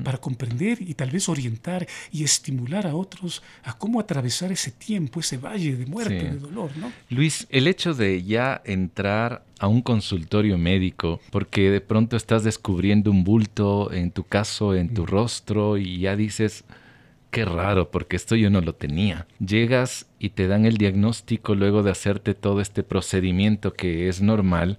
para 0.04 0.18
comprender 0.18 0.80
y 0.80 0.94
tal 0.94 1.10
vez 1.10 1.28
orientar 1.28 1.84
y 2.12 2.22
estimular 2.22 2.86
a 2.86 2.94
otros 2.94 3.42
a 3.64 3.76
cómo 3.76 3.98
atravesar 3.98 4.52
ese 4.52 4.70
tiempo, 4.70 5.18
ese 5.18 5.36
valle 5.36 5.74
de 5.74 5.84
muerte, 5.84 6.30
de 6.30 6.38
dolor, 6.38 6.70
¿no? 6.76 6.92
Luis, 7.10 7.44
el 7.50 7.66
hecho 7.66 7.92
de 7.92 8.22
ya 8.22 8.62
entrar 8.64 9.44
a 9.58 9.66
un 9.66 9.82
consultorio 9.82 10.56
médico, 10.58 11.20
porque 11.30 11.70
de 11.70 11.80
pronto 11.80 12.16
estás 12.16 12.44
descubriendo 12.44 13.10
un 13.10 13.24
bulto, 13.24 13.92
en 13.92 14.12
tu 14.12 14.22
caso, 14.22 14.76
en 14.76 14.94
tu 14.94 15.06
rostro, 15.06 15.76
y 15.76 15.98
ya 15.98 16.14
dices, 16.14 16.62
qué 17.30 17.44
raro, 17.44 17.90
porque 17.90 18.16
esto 18.16 18.36
yo 18.36 18.50
no 18.50 18.60
lo 18.60 18.74
tenía. 18.74 19.26
Llegas 19.38 20.06
y 20.18 20.30
te 20.30 20.46
dan 20.46 20.64
el 20.64 20.76
diagnóstico 20.76 21.54
luego 21.54 21.82
de 21.82 21.90
hacerte 21.90 22.34
todo 22.34 22.60
este 22.60 22.82
procedimiento 22.82 23.72
que 23.74 24.08
es 24.08 24.20
normal 24.20 24.78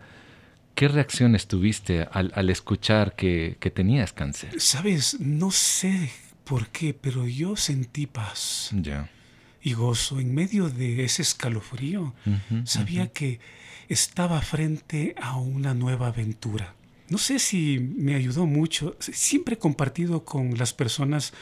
¿Qué 0.80 0.88
reacciones 0.88 1.46
tuviste 1.46 2.08
al, 2.10 2.50
escuchar 2.50 3.14
que, 3.18 3.58
tenías 3.76 4.14
cáncer? 4.14 4.62
Sabes, 4.62 5.20
no 5.20 5.52
sé 5.52 6.10
por 6.46 6.70
qué, 6.70 6.94
pero 6.94 7.28
yo 7.28 7.58
sentí 7.58 8.08
paz. 8.08 8.70
Ya. 8.72 9.10
Y 9.62 9.74
gozo 9.74 10.22
en 10.22 10.34
medio 10.34 10.70
de 10.70 11.04
ese 11.04 11.22
escalofrío. 11.22 12.16
sabía 12.64 13.12
que 13.12 13.42
estaba 13.90 14.40
frente 14.40 15.16
a 15.22 15.36
una 15.36 15.74
nueva 15.74 16.08
aventura 16.08 16.74
no 17.10 17.18
sé 17.18 17.40
si 17.40 17.80
me 17.80 18.16
ayudó 18.16 18.46
mucho. 18.46 18.96
Siempre 19.00 19.56
he 19.56 19.58
compartido 19.58 20.24
con 20.24 20.58
las 20.58 20.74
personas 20.74 21.34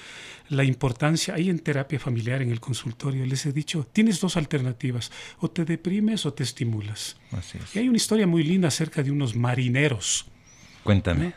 la 0.50 0.64
importancia, 0.64 1.34
ahí 1.34 1.50
en 1.50 1.60
terapia 1.60 2.00
familiar, 2.00 2.42
en 2.42 2.52
el 2.52 2.60
consultorio, 2.60 3.26
les 3.26 3.46
he 3.46 3.52
dicho, 3.52 3.86
tienes 3.92 4.22
dos 4.22 4.38
alternativas, 4.38 5.12
o 5.40 5.50
te 5.50 5.66
deprimes 5.66 6.26
o 6.26 6.34
te 6.34 6.44
estimulas. 6.44 7.18
Así 7.32 7.58
es. 7.58 7.76
Y 7.76 7.80
hay 7.80 7.90
una 7.90 7.98
historia 7.98 8.28
muy 8.28 8.44
linda 8.44 8.70
acerca 8.70 9.04
de 9.04 9.12
unos 9.12 9.36
marineros. 9.36 10.26
Cuéntame. 10.84 11.34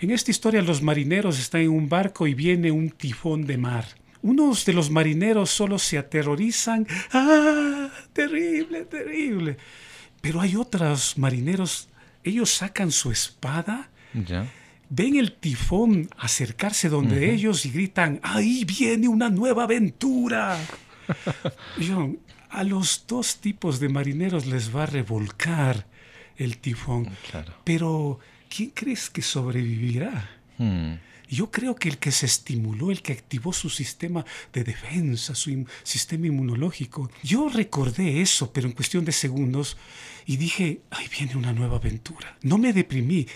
En 0.00 0.10
esta 0.10 0.30
historia 0.30 0.62
los 0.62 0.82
marineros 0.82 1.38
están 1.38 1.62
en 1.62 1.70
un 1.70 1.88
barco 1.88 2.26
y 2.26 2.34
viene 2.34 2.70
un 2.70 2.90
tifón 2.90 3.46
de 3.46 3.58
mar. 3.58 3.86
Unos 4.22 4.64
de 4.64 4.72
los 4.72 4.90
marineros 4.90 5.50
solo 5.50 5.78
se 5.78 5.98
aterrorizan. 5.98 6.86
¡Ah! 7.12 7.90
Terrible, 8.12 8.86
terrible. 8.86 9.56
Pero 10.20 10.40
hay 10.40 10.56
otros 10.56 11.18
marineros 11.18 11.88
ellos 12.30 12.50
sacan 12.50 12.90
su 12.92 13.10
espada, 13.10 13.90
ven 14.88 15.16
el 15.16 15.32
tifón 15.32 16.08
acercarse 16.18 16.88
donde 16.88 17.32
ellos 17.32 17.66
y 17.66 17.70
gritan, 17.70 18.20
ahí 18.22 18.64
viene 18.64 19.08
una 19.08 19.30
nueva 19.30 19.64
aventura. 19.64 20.58
a 22.50 22.64
los 22.64 23.04
dos 23.06 23.36
tipos 23.36 23.80
de 23.80 23.88
marineros 23.88 24.46
les 24.46 24.74
va 24.74 24.84
a 24.84 24.86
revolcar 24.86 25.86
el 26.36 26.58
tifón, 26.58 27.08
pero 27.64 28.18
¿quién 28.48 28.70
crees 28.70 29.10
que 29.10 29.22
sobrevivirá? 29.22 30.30
Hmm. 30.58 30.94
Yo 31.28 31.50
creo 31.50 31.74
que 31.74 31.88
el 31.88 31.98
que 31.98 32.12
se 32.12 32.26
estimuló, 32.26 32.90
el 32.90 33.02
que 33.02 33.12
activó 33.12 33.52
su 33.52 33.70
sistema 33.70 34.24
de 34.52 34.64
defensa, 34.64 35.34
su 35.34 35.66
sistema 35.82 36.26
inmunológico, 36.26 37.10
yo 37.22 37.48
recordé 37.48 38.20
eso, 38.20 38.52
pero 38.52 38.68
en 38.68 38.74
cuestión 38.74 39.04
de 39.04 39.12
segundos, 39.12 39.76
y 40.26 40.36
dije, 40.36 40.80
ahí 40.90 41.06
viene 41.08 41.36
una 41.36 41.52
nueva 41.52 41.76
aventura. 41.76 42.36
No 42.42 42.58
me 42.58 42.72
deprimí. 42.72 43.26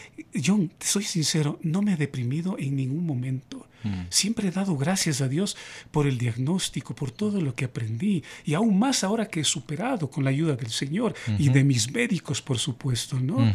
John, 0.45 0.73
soy 0.81 1.05
sincero, 1.05 1.59
no 1.63 1.83
me 1.83 1.93
he 1.93 1.97
deprimido 1.97 2.57
en 2.59 2.77
ningún 2.77 3.07
momento. 3.07 3.69
Mm. 3.85 4.03
Siempre 4.11 4.49
he 4.49 4.51
dado 4.51 4.77
gracias 4.77 5.21
a 5.21 5.29
Dios 5.29 5.57
por 5.91 6.07
el 6.07 6.19
diagnóstico, 6.19 6.95
por 6.95 7.11
todo 7.11 7.41
lo 7.41 7.55
que 7.55 7.65
aprendí, 7.65 8.23
y 8.45 8.55
aún 8.55 8.79
más 8.79 9.05
ahora 9.05 9.27
que 9.27 9.41
he 9.41 9.45
superado 9.45 10.11
con 10.11 10.25
la 10.25 10.31
ayuda 10.31 10.57
del 10.57 10.71
Señor 10.71 11.15
y 11.39 11.49
de 11.49 11.65
mis 11.65 11.91
médicos, 11.93 12.43
por 12.43 12.59
supuesto, 12.59 13.19
¿no? 13.19 13.55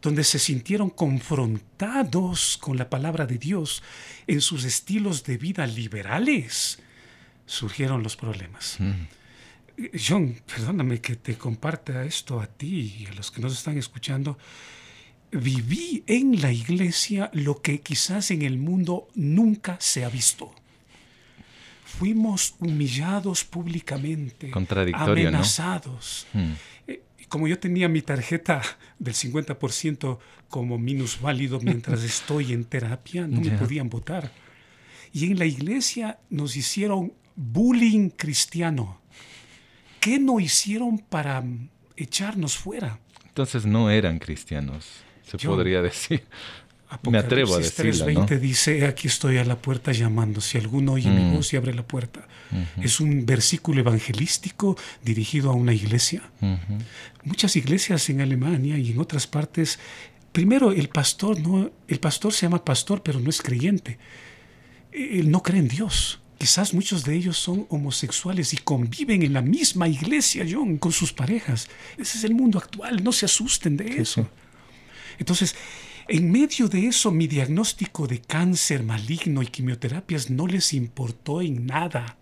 donde 0.02 0.24
se 0.24 0.40
sintieron 0.40 0.90
confrontados 0.90 2.58
con 2.62 2.78
la 2.78 2.90
palabra 2.90 3.26
de 3.26 3.38
Dios 3.38 3.84
en 4.26 4.42
sus 4.42 4.64
estilos 4.64 5.24
de 5.24 5.38
vida 5.38 5.68
liberales, 5.68 6.80
surgieron 7.46 8.04
los 8.04 8.16
problemas. 8.16 8.78
Mm. 8.80 9.08
John, 9.94 10.42
perdóname 10.46 11.02
que 11.02 11.16
te 11.18 11.38
comparta 11.38 12.04
esto 12.04 12.40
a 12.40 12.48
ti 12.48 12.96
y 13.00 13.06
a 13.08 13.14
los 13.14 13.32
que 13.32 13.42
nos 13.42 13.54
están 13.54 13.78
escuchando. 13.78 14.38
Viví 15.32 16.04
en 16.08 16.42
la 16.42 16.52
iglesia 16.52 17.30
lo 17.34 17.62
que 17.62 17.82
quizás 17.82 18.32
en 18.32 18.44
el 18.44 18.58
mundo 18.58 19.10
nunca 19.14 19.78
se 19.80 20.06
ha 20.06 20.10
visto 20.10 20.56
fuimos 21.88 22.56
humillados 22.60 23.46
públicamente, 23.46 24.52
amenazados. 24.94 26.28
Hmm. 26.34 26.52
Eh, 26.86 27.02
como 27.30 27.48
yo 27.48 27.58
tenía 27.58 27.88
mi 27.88 28.02
tarjeta 28.02 28.62
del 29.00 29.14
50% 29.14 30.20
como 30.50 30.78
minusválido 30.78 31.60
mientras 31.62 32.04
estoy 32.14 32.54
en 32.54 32.66
terapia, 32.66 33.26
no 33.26 33.42
me 33.42 33.52
podían 33.52 33.90
votar. 33.90 34.32
Y 35.14 35.32
en 35.32 35.40
la 35.40 35.46
iglesia 35.46 36.20
nos 36.30 36.58
hicieron 36.58 37.14
bullying 37.36 38.10
cristiano. 38.10 39.00
¿Qué 40.02 40.20
no 40.20 40.40
hicieron 40.40 41.00
para 41.00 41.44
echarnos 41.96 42.58
fuera? 42.58 43.00
Entonces 43.26 43.66
no 43.66 43.90
eran 43.90 44.20
cristianos, 44.20 45.04
se 45.24 45.38
podría 45.38 45.82
decir. 45.82 46.26
Me 47.10 47.18
atrevo 47.18 47.56
a 47.56 47.60
decirlo. 47.60 48.06
3.20 48.06 48.40
dice, 48.40 48.86
aquí 48.86 49.08
estoy 49.08 49.38
a 49.38 49.44
la 49.44 49.58
puerta 49.58 49.92
llamando, 49.92 50.40
si 50.40 50.58
alguno 50.58 50.94
oye 50.94 51.10
mi 51.10 51.24
mm. 51.24 51.36
voz 51.36 51.52
y 51.54 51.58
abre 51.58 51.74
la 51.74 51.86
puerta. 51.86 52.28
Es 52.82 53.02
un 53.02 53.26
versículo 53.26 53.82
evangelístico 53.82 54.78
dirigido 55.04 55.52
a 55.52 55.54
una 55.54 55.74
iglesia. 55.74 56.22
Muchas 57.24 57.56
iglesias 57.58 58.10
en 58.10 58.22
Alemania 58.22 58.78
y 58.78 58.92
en 58.92 59.00
otras 59.00 59.28
partes, 59.28 59.80
primero 60.32 60.72
el 60.72 60.88
pastor, 60.88 61.40
no, 61.40 61.70
el 61.88 62.00
pastor 62.00 62.32
se 62.32 62.46
llama 62.46 62.64
pastor, 62.64 63.04
pero 63.04 63.20
no 63.20 63.30
es 63.30 63.42
creyente. 63.42 63.98
Él 64.94 65.30
no 65.30 65.44
cree 65.44 65.60
en 65.60 65.68
Dios. 65.68 66.22
Quizás 66.38 66.74
muchos 66.74 67.04
de 67.04 67.16
ellos 67.16 67.38
son 67.38 67.66
homosexuales 67.70 68.54
y 68.54 68.58
conviven 68.58 69.24
en 69.24 69.34
la 69.34 69.42
misma 69.42 69.88
iglesia, 69.88 70.46
John, 70.50 70.78
con 70.78 70.92
sus 70.92 71.12
parejas. 71.12 71.68
Ese 71.98 72.20
es 72.20 72.24
el 72.24 72.36
mundo 72.36 72.60
actual, 72.60 73.04
no 73.04 73.12
se 73.12 73.26
asusten 73.26 73.76
de 73.76 74.02
eso. 74.02 74.30
Entonces, 75.18 75.56
en 76.10 76.32
medio 76.32 76.68
de 76.68 76.88
eso, 76.88 77.12
mi 77.12 77.28
diagnóstico 77.28 78.08
de 78.08 78.22
cáncer 78.22 78.84
maligno 78.84 79.42
y 79.42 79.48
quimioterapias 79.48 80.30
no 80.30 80.48
les 80.48 80.74
importó 80.74 81.42
en 81.42 81.66
nada. 81.66 82.18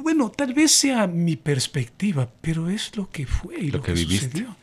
Bueno, 0.00 0.30
tal 0.30 0.54
vez 0.54 0.72
sea 0.72 1.06
mi 1.06 1.36
perspectiva, 1.36 2.30
pero 2.40 2.68
es 2.68 2.96
lo 2.96 3.10
que 3.10 3.26
fue 3.26 3.60
y 3.60 3.70
lo, 3.70 3.82
que, 3.82 3.96
sucedió. 3.96 4.56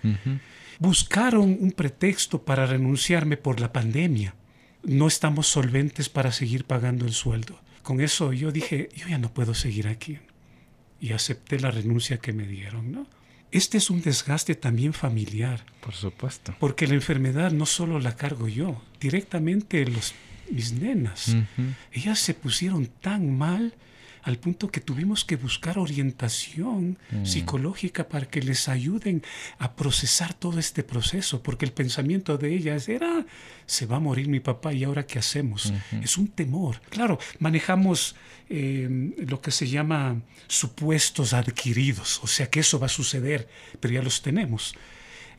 Buscaron 0.79 1.57
un 1.59 1.71
pretexto 1.71 2.43
para 2.43 2.65
renunciarme 2.65 3.37
por 3.37 3.59
la 3.59 3.71
pandemia. 3.71 4.35
No 4.83 5.07
estamos 5.07 5.47
solventes 5.47 6.09
para 6.09 6.31
seguir 6.31 6.65
pagando 6.65 7.05
el 7.05 7.13
sueldo. 7.13 7.59
Con 7.83 8.01
eso 8.01 8.33
yo 8.33 8.51
dije, 8.51 8.89
yo 8.95 9.07
ya 9.07 9.17
no 9.17 9.33
puedo 9.33 9.53
seguir 9.53 9.87
aquí. 9.87 10.19
Y 10.99 11.13
acepté 11.13 11.59
la 11.59 11.71
renuncia 11.71 12.17
que 12.17 12.33
me 12.33 12.47
dieron, 12.47 12.91
¿no? 12.91 13.07
Este 13.51 13.77
es 13.77 13.89
un 13.89 14.01
desgaste 14.01 14.55
también 14.55 14.93
familiar. 14.93 15.65
Por 15.81 15.93
supuesto. 15.93 16.55
Porque 16.59 16.87
la 16.87 16.93
enfermedad 16.93 17.51
no 17.51 17.65
solo 17.65 17.99
la 17.99 18.15
cargo 18.15 18.47
yo, 18.47 18.81
directamente 18.99 19.85
los, 19.85 20.13
mis 20.49 20.73
nenas. 20.73 21.35
Ellas 21.91 22.19
se 22.19 22.33
pusieron 22.33 22.87
tan 22.87 23.37
mal 23.37 23.73
al 24.23 24.37
punto 24.37 24.69
que 24.69 24.81
tuvimos 24.81 25.25
que 25.25 25.35
buscar 25.35 25.79
orientación 25.79 26.97
mm. 27.11 27.25
psicológica 27.25 28.07
para 28.07 28.27
que 28.27 28.41
les 28.41 28.69
ayuden 28.69 29.23
a 29.57 29.73
procesar 29.73 30.33
todo 30.33 30.59
este 30.59 30.83
proceso, 30.83 31.41
porque 31.41 31.65
el 31.65 31.71
pensamiento 31.71 32.37
de 32.37 32.53
ellas 32.53 32.87
era, 32.87 33.25
se 33.65 33.85
va 33.85 33.97
a 33.97 33.99
morir 33.99 34.27
mi 34.27 34.39
papá 34.39 34.73
y 34.73 34.83
ahora 34.83 35.05
qué 35.05 35.19
hacemos. 35.19 35.73
Es 36.01 36.17
un 36.17 36.27
temor. 36.27 36.81
Claro, 36.89 37.19
manejamos 37.39 38.15
em, 38.49 39.13
lo 39.17 39.41
que 39.41 39.51
se 39.51 39.67
llama 39.67 40.21
supuestos 40.47 41.33
adquiridos, 41.33 42.19
o 42.23 42.27
sea 42.27 42.49
que 42.49 42.59
eso 42.59 42.79
va 42.79 42.85
a 42.85 42.89
suceder, 42.89 43.47
pero 43.79 43.93
ya 43.93 44.01
los 44.01 44.21
tenemos. 44.21 44.75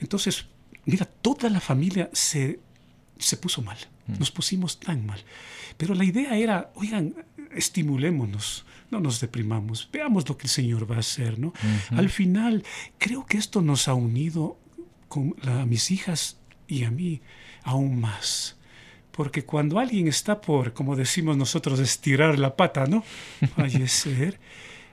Entonces, 0.01 0.47
mira, 0.85 1.05
toda 1.05 1.49
la 1.49 1.61
familia 1.61 2.11
se, 2.13 2.59
se 3.19 3.37
puso 3.37 3.63
mal, 3.63 3.79
mm. 4.07 4.19
nos 4.19 4.31
pusimos 4.31 4.81
tan 4.81 5.07
mal. 5.07 5.23
Pero 5.77 5.95
la 5.95 6.05
idea 6.05 6.37
era, 6.37 6.71
oigan, 6.75 7.15
estimulémonos, 7.55 8.65
no 8.91 9.01
nos 9.01 9.21
deprimamos, 9.21 9.89
veamos 9.93 10.29
lo 10.29 10.37
que 10.37 10.47
el 10.47 10.51
Señor 10.51 10.91
va 10.91 10.97
a 10.97 11.01
hacer, 11.01 11.39
¿no? 11.39 11.53
Al 11.91 12.11
final, 12.11 12.65
creo 12.99 13.25
que 13.27 13.39
esto 13.39 13.63
nos 13.63 13.89
ha 13.89 13.95
unido 13.95 14.59
con 15.09 15.35
a 15.47 15.67
mis 15.67 15.91
hijas 15.91 16.39
y 16.69 16.85
a 16.85 16.91
mí 16.91 17.21
aún 17.63 18.01
más. 18.01 18.57
Porque 19.11 19.45
cuando 19.45 19.79
alguien 19.79 20.09
está 20.09 20.41
por, 20.41 20.73
como 20.73 20.97
decimos 20.97 21.37
nosotros, 21.37 21.79
estirar 21.81 22.39
la 22.39 22.57
pata, 22.57 22.87
¿no? 22.87 23.05
Fallecer, 23.57 24.41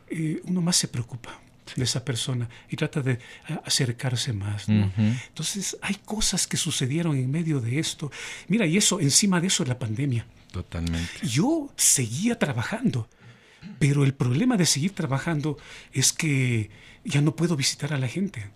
eh, 0.10 0.42
uno 0.46 0.62
más 0.62 0.76
se 0.76 0.88
preocupa 0.88 1.40
de 1.76 1.84
esa 1.84 2.04
persona 2.04 2.50
y 2.70 2.76
trata 2.76 3.02
de 3.02 3.20
acercarse 3.64 4.34
más. 4.34 4.68
¿no? 4.68 4.92
Entonces 4.98 5.78
hay 5.82 5.96
cosas 6.06 6.48
que 6.48 6.58
sucedieron 6.58 7.16
en 7.16 7.30
medio 7.30 7.60
de 7.60 7.80
esto. 7.80 8.12
Mira, 8.48 8.66
y 8.66 8.78
eso, 8.78 9.00
encima 9.00 9.40
de 9.40 9.48
eso 9.48 9.64
es 9.64 9.70
la 9.70 9.78
pandemia. 9.78 10.26
Totalmente. 10.52 11.12
Yo 11.24 11.72
seguía 11.76 12.40
trabajando, 12.40 13.08
pero 13.78 14.04
el 14.04 14.14
problema 14.14 14.58
de 14.58 14.66
seguir 14.66 14.94
trabajando 14.94 15.58
es 15.92 16.14
que 16.14 16.70
ya 17.04 17.22
no 17.22 17.36
puedo 17.36 17.56
visitar 17.56 17.94
a 17.94 17.98
la 17.98 18.08
gente. 18.08 18.52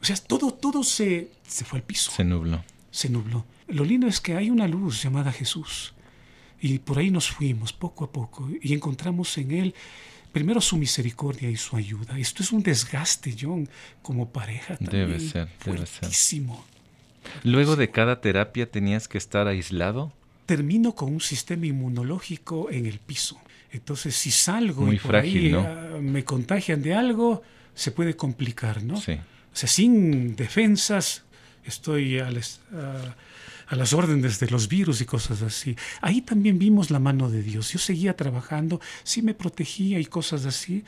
O 0.00 0.04
sea, 0.04 0.16
todo, 0.16 0.52
todo 0.52 0.84
se, 0.84 1.30
se 1.46 1.64
fue 1.64 1.80
al 1.80 1.84
piso. 1.84 2.10
Se 2.10 2.24
nubló. 2.24 2.64
Se 2.90 3.08
nubló. 3.08 3.44
Lo 3.68 3.84
lindo 3.84 4.06
es 4.06 4.20
que 4.20 4.36
hay 4.36 4.50
una 4.50 4.68
luz 4.68 5.02
llamada 5.02 5.32
Jesús. 5.32 5.94
Y 6.60 6.78
por 6.78 6.98
ahí 6.98 7.10
nos 7.10 7.30
fuimos 7.30 7.72
poco 7.72 8.04
a 8.04 8.12
poco 8.12 8.48
y 8.62 8.72
encontramos 8.72 9.36
en 9.38 9.50
Él 9.50 9.74
primero 10.32 10.60
su 10.60 10.76
misericordia 10.76 11.50
y 11.50 11.56
su 11.56 11.76
ayuda. 11.76 12.18
Esto 12.18 12.42
es 12.42 12.52
un 12.52 12.62
desgaste, 12.62 13.34
John, 13.40 13.68
como 14.02 14.30
pareja. 14.30 14.76
También, 14.76 15.08
debe 15.08 15.20
ser, 15.20 15.48
debe 15.64 15.86
ser. 15.86 16.10
Luego 17.42 17.74
de 17.76 17.90
cada 17.90 18.20
terapia 18.20 18.70
tenías 18.70 19.08
que 19.08 19.18
estar 19.18 19.48
aislado 19.48 20.12
termino 20.46 20.94
con 20.94 21.12
un 21.12 21.20
sistema 21.20 21.66
inmunológico 21.66 22.70
en 22.70 22.86
el 22.86 22.98
piso. 23.00 23.38
Entonces, 23.72 24.14
si 24.16 24.30
salgo 24.30 24.92
y 24.92 24.98
por 24.98 25.16
ahí 25.16 25.52
ah, 25.54 25.98
me 26.00 26.24
contagian 26.24 26.80
de 26.82 26.94
algo, 26.94 27.42
se 27.74 27.90
puede 27.90 28.16
complicar, 28.16 28.82
¿no? 28.82 28.98
Sí. 29.00 29.12
O 29.12 29.58
sea, 29.58 29.68
sin 29.68 30.36
defensas, 30.36 31.24
estoy 31.64 32.20
a, 32.20 32.28
a, 32.28 33.76
las 33.76 33.92
órdenes 33.92 34.38
de 34.38 34.48
los 34.48 34.68
virus 34.68 35.00
y 35.00 35.04
cosas 35.04 35.42
así. 35.42 35.76
Ahí 36.00 36.22
también 36.22 36.58
vimos 36.58 36.90
la 36.90 37.00
mano 37.00 37.28
de 37.28 37.42
Dios. 37.42 37.72
Yo 37.72 37.78
seguía 37.78 38.16
trabajando, 38.16 38.80
sí 39.02 39.22
me 39.22 39.34
protegía 39.34 39.98
y 39.98 40.06
cosas 40.06 40.46
así, 40.46 40.84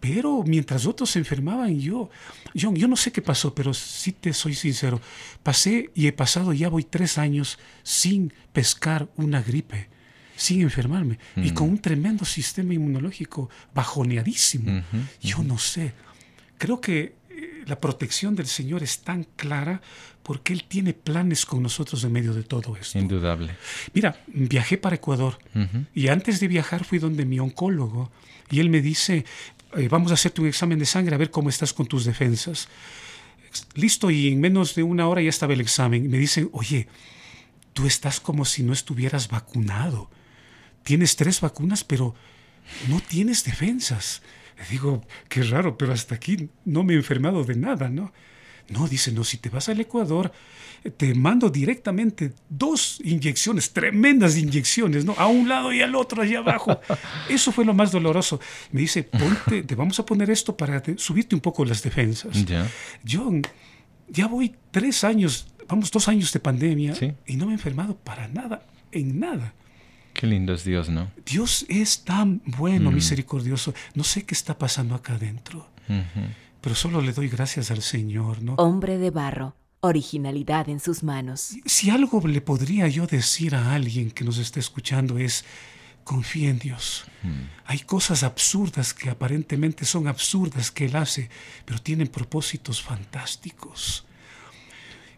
pero 0.00 0.42
mientras 0.44 0.86
otros 0.86 1.10
se 1.10 1.18
enfermaban, 1.18 1.78
yo, 1.78 2.10
yo, 2.54 2.72
yo 2.72 2.88
no 2.88 2.96
sé 2.96 3.12
qué 3.12 3.20
pasó, 3.20 3.54
pero 3.54 3.74
sí 3.74 4.12
te 4.12 4.32
soy 4.32 4.54
sincero, 4.54 5.00
pasé 5.42 5.90
y 5.94 6.06
he 6.06 6.12
pasado, 6.12 6.54
ya 6.54 6.70
voy 6.70 6.84
tres 6.84 7.18
años 7.18 7.58
sin 7.82 8.32
pescar 8.52 9.10
una 9.16 9.42
gripe, 9.42 9.88
sin 10.36 10.62
enfermarme, 10.62 11.18
y 11.36 11.50
con 11.50 11.68
un 11.68 11.78
tremendo 11.78 12.24
sistema 12.24 12.72
inmunológico 12.72 13.50
bajoneadísimo. 13.74 14.82
Yo 15.20 15.42
no 15.44 15.58
sé. 15.58 15.92
Creo 16.56 16.80
que 16.80 17.16
eh, 17.28 17.64
la 17.66 17.78
protección 17.78 18.34
del 18.34 18.46
Señor 18.46 18.82
es 18.82 19.00
tan 19.00 19.24
clara 19.36 19.82
porque 20.22 20.52
Él 20.54 20.64
tiene 20.64 20.94
planes 20.94 21.44
con 21.44 21.62
nosotros 21.62 22.04
en 22.04 22.12
medio 22.12 22.32
de 22.32 22.42
todo 22.42 22.76
esto. 22.76 22.98
Indudable. 22.98 23.54
Mira, 23.92 24.22
viajé 24.28 24.78
para 24.78 24.96
Ecuador 24.96 25.38
y 25.94 26.08
antes 26.08 26.40
de 26.40 26.48
viajar 26.48 26.84
fui 26.84 26.98
donde 26.98 27.26
mi 27.26 27.38
oncólogo 27.38 28.10
y 28.50 28.58
él 28.60 28.68
me 28.68 28.82
dice, 28.82 29.24
eh, 29.76 29.88
vamos 29.88 30.10
a 30.10 30.14
hacerte 30.14 30.40
un 30.40 30.48
examen 30.48 30.78
de 30.78 30.86
sangre 30.86 31.14
a 31.14 31.18
ver 31.18 31.30
cómo 31.30 31.48
estás 31.48 31.72
con 31.72 31.86
tus 31.86 32.04
defensas. 32.04 32.68
Listo, 33.74 34.10
y 34.10 34.28
en 34.28 34.40
menos 34.40 34.74
de 34.74 34.82
una 34.82 35.08
hora 35.08 35.22
ya 35.22 35.30
estaba 35.30 35.52
el 35.52 35.60
examen. 35.60 36.08
Me 36.08 36.18
dicen, 36.18 36.48
oye, 36.52 36.88
tú 37.72 37.86
estás 37.86 38.20
como 38.20 38.44
si 38.44 38.62
no 38.62 38.72
estuvieras 38.72 39.28
vacunado. 39.28 40.10
Tienes 40.82 41.16
tres 41.16 41.40
vacunas, 41.40 41.84
pero 41.84 42.14
no 42.88 43.00
tienes 43.00 43.44
defensas. 43.44 44.22
digo, 44.70 45.04
qué 45.28 45.42
raro, 45.42 45.76
pero 45.76 45.92
hasta 45.92 46.14
aquí 46.14 46.48
no 46.64 46.84
me 46.84 46.94
he 46.94 46.96
enfermado 46.96 47.44
de 47.44 47.56
nada, 47.56 47.88
¿no? 47.88 48.12
No, 48.70 48.88
dice, 48.88 49.12
no, 49.12 49.24
si 49.24 49.36
te 49.38 49.48
vas 49.48 49.68
al 49.68 49.80
Ecuador, 49.80 50.32
te 50.96 51.14
mando 51.14 51.50
directamente 51.50 52.32
dos 52.48 53.00
inyecciones, 53.04 53.72
tremendas 53.72 54.38
inyecciones, 54.38 55.04
¿no? 55.04 55.14
A 55.18 55.26
un 55.26 55.48
lado 55.48 55.72
y 55.72 55.82
al 55.82 55.94
otro, 55.94 56.22
allá 56.22 56.38
abajo. 56.38 56.80
Eso 57.28 57.52
fue 57.52 57.64
lo 57.64 57.74
más 57.74 57.92
doloroso. 57.92 58.40
Me 58.72 58.80
dice, 58.80 59.02
ponte, 59.02 59.62
te 59.62 59.74
vamos 59.74 59.98
a 59.98 60.06
poner 60.06 60.30
esto 60.30 60.56
para 60.56 60.82
subirte 60.96 61.34
un 61.34 61.40
poco 61.40 61.64
las 61.64 61.82
defensas. 61.82 62.44
Yo 63.04 63.30
ya 64.08 64.26
voy 64.26 64.54
tres 64.70 65.04
años, 65.04 65.46
vamos, 65.68 65.90
dos 65.90 66.08
años 66.08 66.32
de 66.32 66.40
pandemia 66.40 66.94
y 67.26 67.36
no 67.36 67.46
me 67.46 67.52
he 67.52 67.54
enfermado 67.54 67.96
para 67.96 68.28
nada, 68.28 68.66
en 68.92 69.20
nada. 69.20 69.54
Qué 70.12 70.26
lindo 70.26 70.52
es 70.54 70.64
Dios, 70.64 70.88
¿no? 70.88 71.10
Dios 71.24 71.64
es 71.68 72.04
tan 72.04 72.42
bueno, 72.44 72.90
mm. 72.90 72.94
misericordioso. 72.94 73.74
No 73.94 74.04
sé 74.04 74.24
qué 74.24 74.34
está 74.34 74.58
pasando 74.58 74.94
acá 74.94 75.14
adentro, 75.14 75.68
pero 76.60 76.74
solo 76.74 77.00
le 77.00 77.12
doy 77.12 77.28
gracias 77.28 77.70
al 77.70 77.82
Señor, 77.82 78.42
¿no? 78.42 78.54
Hombre 78.54 78.98
de 78.98 79.10
barro 79.10 79.54
originalidad 79.80 80.68
en 80.68 80.80
sus 80.80 81.02
manos. 81.02 81.56
Si 81.64 81.90
algo 81.90 82.26
le 82.26 82.40
podría 82.40 82.86
yo 82.88 83.06
decir 83.06 83.54
a 83.54 83.74
alguien 83.74 84.10
que 84.10 84.24
nos 84.24 84.38
esté 84.38 84.60
escuchando 84.60 85.18
es, 85.18 85.44
confía 86.04 86.50
en 86.50 86.58
Dios. 86.58 87.04
Hmm. 87.22 87.48
Hay 87.64 87.80
cosas 87.80 88.22
absurdas 88.22 88.94
que 88.94 89.10
aparentemente 89.10 89.84
son 89.84 90.06
absurdas 90.06 90.70
que 90.70 90.86
Él 90.86 90.96
hace, 90.96 91.30
pero 91.64 91.80
tienen 91.80 92.08
propósitos 92.08 92.82
fantásticos. 92.82 94.04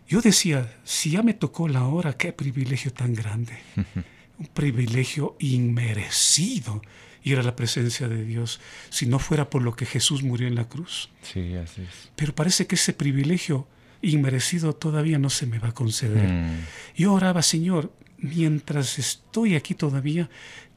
Yo 0.07 0.21
decía, 0.21 0.79
si 0.85 1.11
ya 1.11 1.23
me 1.23 1.35
tocó 1.35 1.69
la 1.69 1.87
hora, 1.87 2.17
qué 2.17 2.33
privilegio 2.33 2.93
tan 2.93 3.15
grande. 3.15 3.59
Un 4.39 4.47
privilegio 4.47 5.37
inmerecido 5.39 6.83
ir 7.23 7.39
a 7.39 7.43
la 7.43 7.57
presencia 7.57 8.09
de 8.09 8.25
Dios, 8.25 8.61
si 8.91 9.07
no 9.07 9.19
fuera 9.19 9.51
por 9.51 9.63
lo 9.63 9.75
que 9.77 9.87
Jesús 9.87 10.23
murió 10.23 10.49
en 10.49 10.55
la 10.55 10.69
cruz. 10.69 11.11
Sí, 11.23 11.55
así 11.55 11.83
es. 11.83 12.11
Pero 12.17 12.35
parece 12.35 12.67
que 12.67 12.75
ese 12.75 12.93
privilegio 12.93 13.67
inmerecido 14.03 14.75
todavía 14.75 15.19
no 15.19 15.31
se 15.31 15.47
me 15.47 15.59
va 15.59 15.69
a 15.69 15.75
conceder. 15.75 16.29
Mm. 16.29 16.67
Yo 16.97 17.13
oraba, 17.13 17.43
Señor, 17.43 17.93
mientras 18.19 18.99
estoy 18.99 19.55
aquí 19.55 19.75
todavía, 19.75 20.29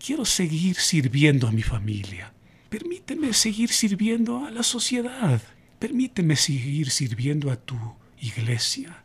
quiero 0.04 0.26
seguir 0.26 0.76
sirviendo 0.76 1.48
a 1.48 1.52
mi 1.52 1.64
familia. 1.64 2.34
Permíteme 2.70 3.34
seguir 3.34 3.70
sirviendo 3.70 4.46
a 4.46 4.52
la 4.52 4.64
sociedad. 4.64 5.42
Permíteme 5.80 6.36
seguir 6.36 6.90
sirviendo 6.90 7.52
a 7.52 7.56
tu 7.56 7.78
iglesia. 8.20 9.05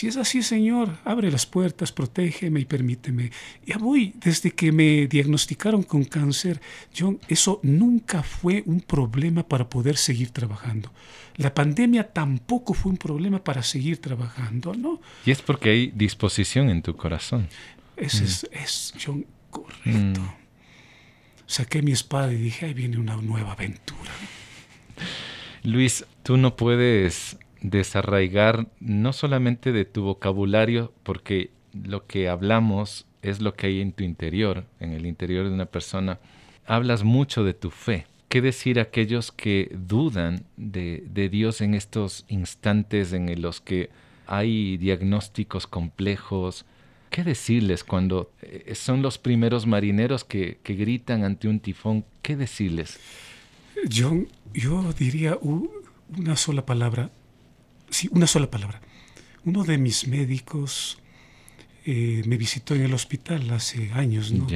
Si 0.00 0.06
es 0.06 0.16
así, 0.16 0.42
Señor, 0.42 0.96
abre 1.04 1.30
las 1.30 1.44
puertas, 1.44 1.92
protégeme 1.92 2.60
y 2.60 2.64
permíteme. 2.64 3.30
Ya 3.66 3.76
voy, 3.76 4.14
desde 4.16 4.50
que 4.50 4.72
me 4.72 5.06
diagnosticaron 5.06 5.82
con 5.82 6.04
cáncer, 6.04 6.58
John, 6.98 7.20
eso 7.28 7.60
nunca 7.62 8.22
fue 8.22 8.62
un 8.64 8.80
problema 8.80 9.46
para 9.46 9.68
poder 9.68 9.98
seguir 9.98 10.30
trabajando. 10.30 10.90
La 11.36 11.52
pandemia 11.52 12.14
tampoco 12.14 12.72
fue 12.72 12.92
un 12.92 12.96
problema 12.96 13.44
para 13.44 13.62
seguir 13.62 14.00
trabajando, 14.00 14.72
¿no? 14.72 15.02
Y 15.26 15.32
es 15.32 15.42
porque 15.42 15.68
hay 15.68 15.86
disposición 15.88 16.70
en 16.70 16.80
tu 16.80 16.96
corazón. 16.96 17.50
Ese 17.94 18.24
es, 18.24 18.48
mm. 18.50 18.56
es, 18.56 18.94
John, 19.04 19.26
correcto. 19.50 20.22
Mm. 20.22 20.34
Saqué 21.44 21.82
mi 21.82 21.92
espada 21.92 22.32
y 22.32 22.38
dije, 22.38 22.64
ahí 22.64 22.72
viene 22.72 22.96
una 22.96 23.16
nueva 23.16 23.52
aventura. 23.52 24.12
Luis, 25.62 26.06
tú 26.22 26.38
no 26.38 26.56
puedes 26.56 27.36
desarraigar 27.60 28.68
no 28.80 29.12
solamente 29.12 29.72
de 29.72 29.84
tu 29.84 30.02
vocabulario, 30.02 30.92
porque 31.02 31.50
lo 31.72 32.06
que 32.06 32.28
hablamos 32.28 33.06
es 33.22 33.40
lo 33.40 33.54
que 33.54 33.68
hay 33.68 33.80
en 33.80 33.92
tu 33.92 34.04
interior, 34.04 34.66
en 34.80 34.92
el 34.92 35.06
interior 35.06 35.46
de 35.46 35.54
una 35.54 35.66
persona. 35.66 36.18
Hablas 36.66 37.04
mucho 37.04 37.44
de 37.44 37.54
tu 37.54 37.70
fe. 37.70 38.06
¿Qué 38.28 38.40
decir 38.40 38.78
a 38.78 38.82
aquellos 38.82 39.32
que 39.32 39.76
dudan 39.76 40.44
de, 40.56 41.04
de 41.10 41.28
Dios 41.28 41.60
en 41.60 41.74
estos 41.74 42.24
instantes 42.28 43.12
en 43.12 43.42
los 43.42 43.60
que 43.60 43.90
hay 44.26 44.76
diagnósticos 44.76 45.66
complejos? 45.66 46.64
¿Qué 47.10 47.24
decirles 47.24 47.82
cuando 47.82 48.30
eh, 48.40 48.72
son 48.76 49.02
los 49.02 49.18
primeros 49.18 49.66
marineros 49.66 50.22
que, 50.22 50.58
que 50.62 50.74
gritan 50.74 51.24
ante 51.24 51.48
un 51.48 51.58
tifón? 51.58 52.04
¿Qué 52.22 52.36
decirles? 52.36 53.00
Yo, 53.88 54.12
yo 54.54 54.92
diría 54.92 55.36
una 55.42 56.36
sola 56.36 56.64
palabra, 56.64 57.10
sí, 58.00 58.08
una 58.12 58.26
sola 58.26 58.50
palabra. 58.50 58.80
Uno 59.44 59.64
de 59.64 59.76
mis 59.76 60.08
médicos 60.08 60.98
eh, 61.84 62.22
me 62.26 62.36
visitó 62.38 62.74
en 62.74 62.82
el 62.82 62.94
hospital 62.94 63.50
hace 63.50 63.92
años, 63.92 64.32
¿no? 64.32 64.46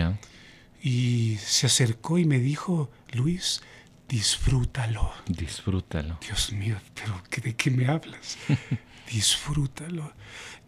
Y 0.83 1.37
se 1.41 1.67
acercó 1.67 2.19
y 2.19 2.25
me 2.25 2.39
dijo, 2.39 2.91
Luis, 3.13 3.61
disfrútalo. 4.09 5.11
Disfrútalo. 5.27 6.19
Dios 6.21 6.53
mío, 6.53 6.77
pero 6.95 7.23
¿de 7.43 7.55
qué 7.55 7.71
me 7.71 7.87
hablas? 7.87 8.39
disfrútalo. 9.13 10.13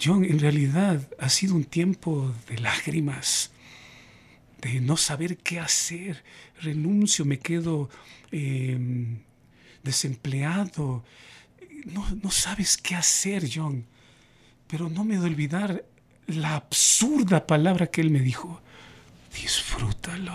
John, 0.02 0.24
en 0.24 0.38
realidad 0.38 1.08
ha 1.18 1.28
sido 1.30 1.54
un 1.54 1.64
tiempo 1.64 2.34
de 2.48 2.58
lágrimas, 2.58 3.50
de 4.60 4.80
no 4.80 4.96
saber 4.98 5.38
qué 5.38 5.60
hacer. 5.60 6.24
Renuncio, 6.60 7.24
me 7.24 7.38
quedo 7.38 7.88
em, 8.32 9.18
desempleado, 9.82 11.04
no, 11.86 12.30
sabes 12.30 12.76
qué 12.76 12.96
hacer, 12.96 13.48
John. 13.52 13.86
Pero 14.66 14.88
no 14.88 15.04
me 15.04 15.18
de 15.18 15.26
olvidar 15.26 15.84
la 16.26 16.56
absurda 16.56 17.46
palabra 17.46 17.86
que 17.86 18.00
él 18.00 18.10
me 18.10 18.20
dijo. 18.20 18.60
Disfrútalo. 19.32 20.32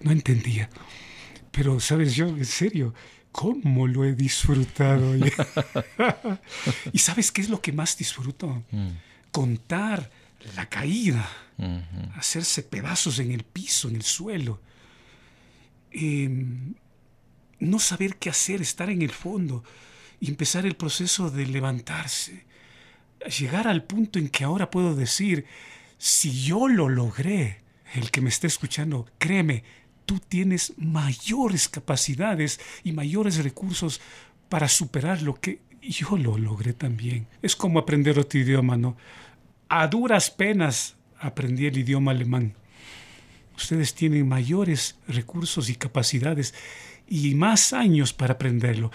No 0.00 0.10
entendía. 0.10 0.68
Pero, 1.52 1.78
¿sabes, 1.78 2.14
John? 2.16 2.38
En 2.38 2.44
serio, 2.44 2.92
¿cómo 3.30 3.86
lo 3.86 4.04
he 4.04 4.14
disfrutado? 4.14 5.14
¿Y 6.92 6.98
sabes 6.98 7.30
qué 7.30 7.42
es 7.42 7.48
lo 7.48 7.60
que 7.60 7.72
más 7.72 7.96
disfruto? 7.96 8.64
Mm. 8.72 8.88
Contar 9.30 10.10
la 10.56 10.68
caída, 10.68 11.28
hacerse 12.16 12.64
pedazos 12.64 13.20
en 13.20 13.30
el 13.30 13.44
piso, 13.44 13.88
en 13.88 13.94
el 13.96 14.02
suelo. 14.02 14.60
Em, 15.92 16.74
no 17.60 17.78
saber 17.78 18.16
qué 18.16 18.30
hacer, 18.30 18.60
estar 18.60 18.90
en 18.90 19.02
el 19.02 19.12
fondo 19.12 19.62
y 20.22 20.28
empezar 20.28 20.64
el 20.66 20.76
proceso 20.76 21.32
de 21.32 21.46
levantarse, 21.46 22.44
llegar 23.40 23.66
al 23.66 23.82
punto 23.82 24.20
en 24.20 24.28
que 24.28 24.44
ahora 24.44 24.70
puedo 24.70 24.94
decir, 24.94 25.46
si 25.98 26.44
yo 26.44 26.68
lo 26.68 26.88
logré, 26.88 27.58
el 27.94 28.12
que 28.12 28.20
me 28.20 28.28
esté 28.28 28.46
escuchando, 28.46 29.04
créeme, 29.18 29.64
tú 30.06 30.20
tienes 30.20 30.74
mayores 30.76 31.68
capacidades 31.68 32.60
y 32.84 32.92
mayores 32.92 33.42
recursos 33.42 34.00
para 34.48 34.68
superar 34.68 35.22
lo 35.22 35.34
que 35.34 35.60
yo 35.82 36.16
lo 36.16 36.38
logré 36.38 36.72
también. 36.72 37.26
Es 37.42 37.56
como 37.56 37.80
aprender 37.80 38.16
otro 38.20 38.38
idioma, 38.38 38.76
¿no? 38.76 38.96
A 39.68 39.88
duras 39.88 40.30
penas 40.30 40.94
aprendí 41.18 41.66
el 41.66 41.78
idioma 41.78 42.12
alemán. 42.12 42.54
Ustedes 43.56 43.92
tienen 43.92 44.28
mayores 44.28 45.00
recursos 45.08 45.68
y 45.68 45.74
capacidades 45.74 46.54
y 47.08 47.34
más 47.34 47.72
años 47.72 48.12
para 48.12 48.34
aprenderlo 48.34 48.92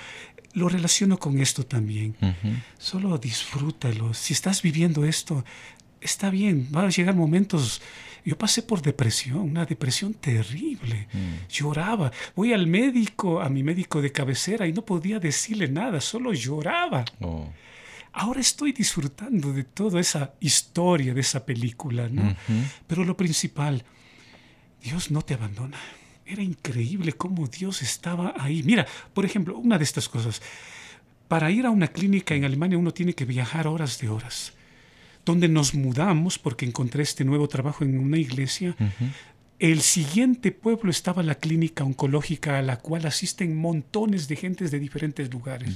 lo 0.58 0.70
relaciono 0.70 1.20
con 1.20 1.40
esto 1.40 1.64
también. 1.66 2.16
Solo 2.80 3.18
disfrútalo. 3.20 4.14
Si 4.16 4.34
estás 4.34 4.64
viviendo 4.64 5.06
esto, 5.06 5.46
está 6.02 6.32
bien. 6.32 6.68
Van 6.72 6.86
a 6.86 6.90
llegar 6.90 7.16
momentos. 7.16 7.80
Yo 8.26 8.38
pasé 8.40 8.64
por 8.64 8.82
depresión, 8.82 9.38
una 9.38 9.66
depresión 9.66 10.16
terrible. 10.16 11.08
Mm. 11.14 11.48
Lloraba. 11.48 12.12
Voy 12.36 12.54
al 12.54 12.66
médico, 12.66 13.40
a 13.40 13.50
mi 13.50 13.62
médico 13.62 14.02
de 14.02 14.12
cabecera, 14.12 14.68
y 14.68 14.74
no 14.74 14.84
podía 14.84 15.20
decirle 15.20 15.68
nada, 15.68 16.02
solo 16.02 16.34
lloraba. 16.34 17.06
Oh. 17.22 17.48
Ahora 18.12 18.42
estoy 18.42 18.72
disfrutando 18.72 19.54
de 19.54 19.64
toda 19.64 20.00
esa 20.00 20.34
historia, 20.40 21.14
de 21.14 21.22
esa 21.22 21.46
película, 21.46 22.10
¿no? 22.10 22.36
Pero 22.88 23.06
lo 23.06 23.16
principal, 23.16 23.86
Dios 24.82 25.12
no 25.12 25.22
te 25.22 25.36
abandona. 25.36 25.78
Era 26.28 26.44
increíble 26.44 27.14
cómo 27.14 27.48
Dios 27.48 27.82
estaba 27.82 28.34
ahí. 28.38 28.62
Mira, 28.64 28.86
por 29.14 29.26
ejemplo, 29.26 29.58
una 29.58 29.78
de 29.78 29.84
estas 29.84 30.10
cosas. 30.10 30.42
Para 31.28 31.52
ir 31.52 31.66
a 31.66 31.70
una 31.72 31.88
clínica 31.88 32.36
en 32.36 32.46
Alemania 32.46 32.78
uno 32.78 32.94
tiene 32.94 33.14
que 33.14 33.26
viajar 33.26 33.68
horas 33.68 34.00
de 34.00 34.10
horas. 34.10 34.54
Donde 35.26 35.48
nos 35.48 35.74
mudamos, 35.74 36.40
porque 36.40 36.66
encontré 36.66 37.04
este 37.04 37.26
nuevo 37.26 37.48
trabajo 37.48 37.84
en 37.84 38.00
una 38.00 38.18
iglesia, 38.18 38.76
el 39.60 39.82
siguiente 39.82 40.52
pueblo 40.52 40.92
estaba 40.92 41.24
la 41.24 41.36
clínica 41.36 41.84
oncológica 41.84 42.60
a 42.60 42.62
la 42.62 42.78
cual 42.78 43.08
asisten 43.08 43.56
montones 43.56 44.28
de 44.28 44.36
gentes 44.36 44.70
de 44.70 44.80
diferentes 44.80 45.32
lugares. 45.34 45.76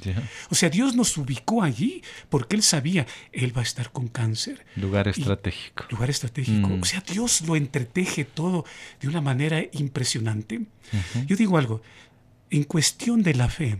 O 0.49 0.55
sea, 0.55 0.69
Dios 0.69 0.95
nos 0.95 1.17
ubicó 1.17 1.63
allí 1.63 2.03
porque 2.29 2.55
Él 2.55 2.63
sabía, 2.63 3.07
Él 3.31 3.55
va 3.55 3.61
a 3.61 3.63
estar 3.63 3.91
con 3.91 4.07
cáncer. 4.07 4.65
Lugar 4.75 5.07
estratégico. 5.07 5.85
Lugar 5.89 6.09
estratégico. 6.09 6.69
Mm. 6.69 6.81
O 6.81 6.85
sea, 6.85 7.01
Dios 7.01 7.41
lo 7.41 7.55
entreteje 7.55 8.23
todo 8.23 8.65
de 8.99 9.07
una 9.07 9.21
manera 9.21 9.63
impresionante. 9.73 10.61
Yo 11.25 11.35
digo 11.35 11.57
algo, 11.57 11.81
en 12.51 12.63
cuestión 12.65 13.23
de 13.23 13.33
la 13.33 13.49
fe, 13.49 13.79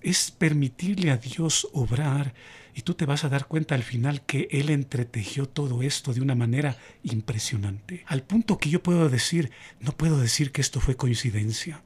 es 0.00 0.30
permitirle 0.30 1.10
a 1.10 1.16
Dios 1.16 1.68
obrar 1.72 2.34
y 2.74 2.82
tú 2.82 2.94
te 2.94 3.04
vas 3.04 3.24
a 3.24 3.28
dar 3.28 3.46
cuenta 3.46 3.74
al 3.74 3.82
final 3.82 4.22
que 4.22 4.48
Él 4.50 4.70
entretejió 4.70 5.46
todo 5.46 5.82
esto 5.82 6.14
de 6.14 6.20
una 6.20 6.34
manera 6.34 6.76
impresionante. 7.02 8.04
Al 8.06 8.22
punto 8.22 8.58
que 8.58 8.70
yo 8.70 8.82
puedo 8.82 9.08
decir, 9.08 9.50
no 9.80 9.92
puedo 9.92 10.18
decir 10.18 10.52
que 10.52 10.60
esto 10.60 10.80
fue 10.80 10.96
coincidencia. 10.96 11.82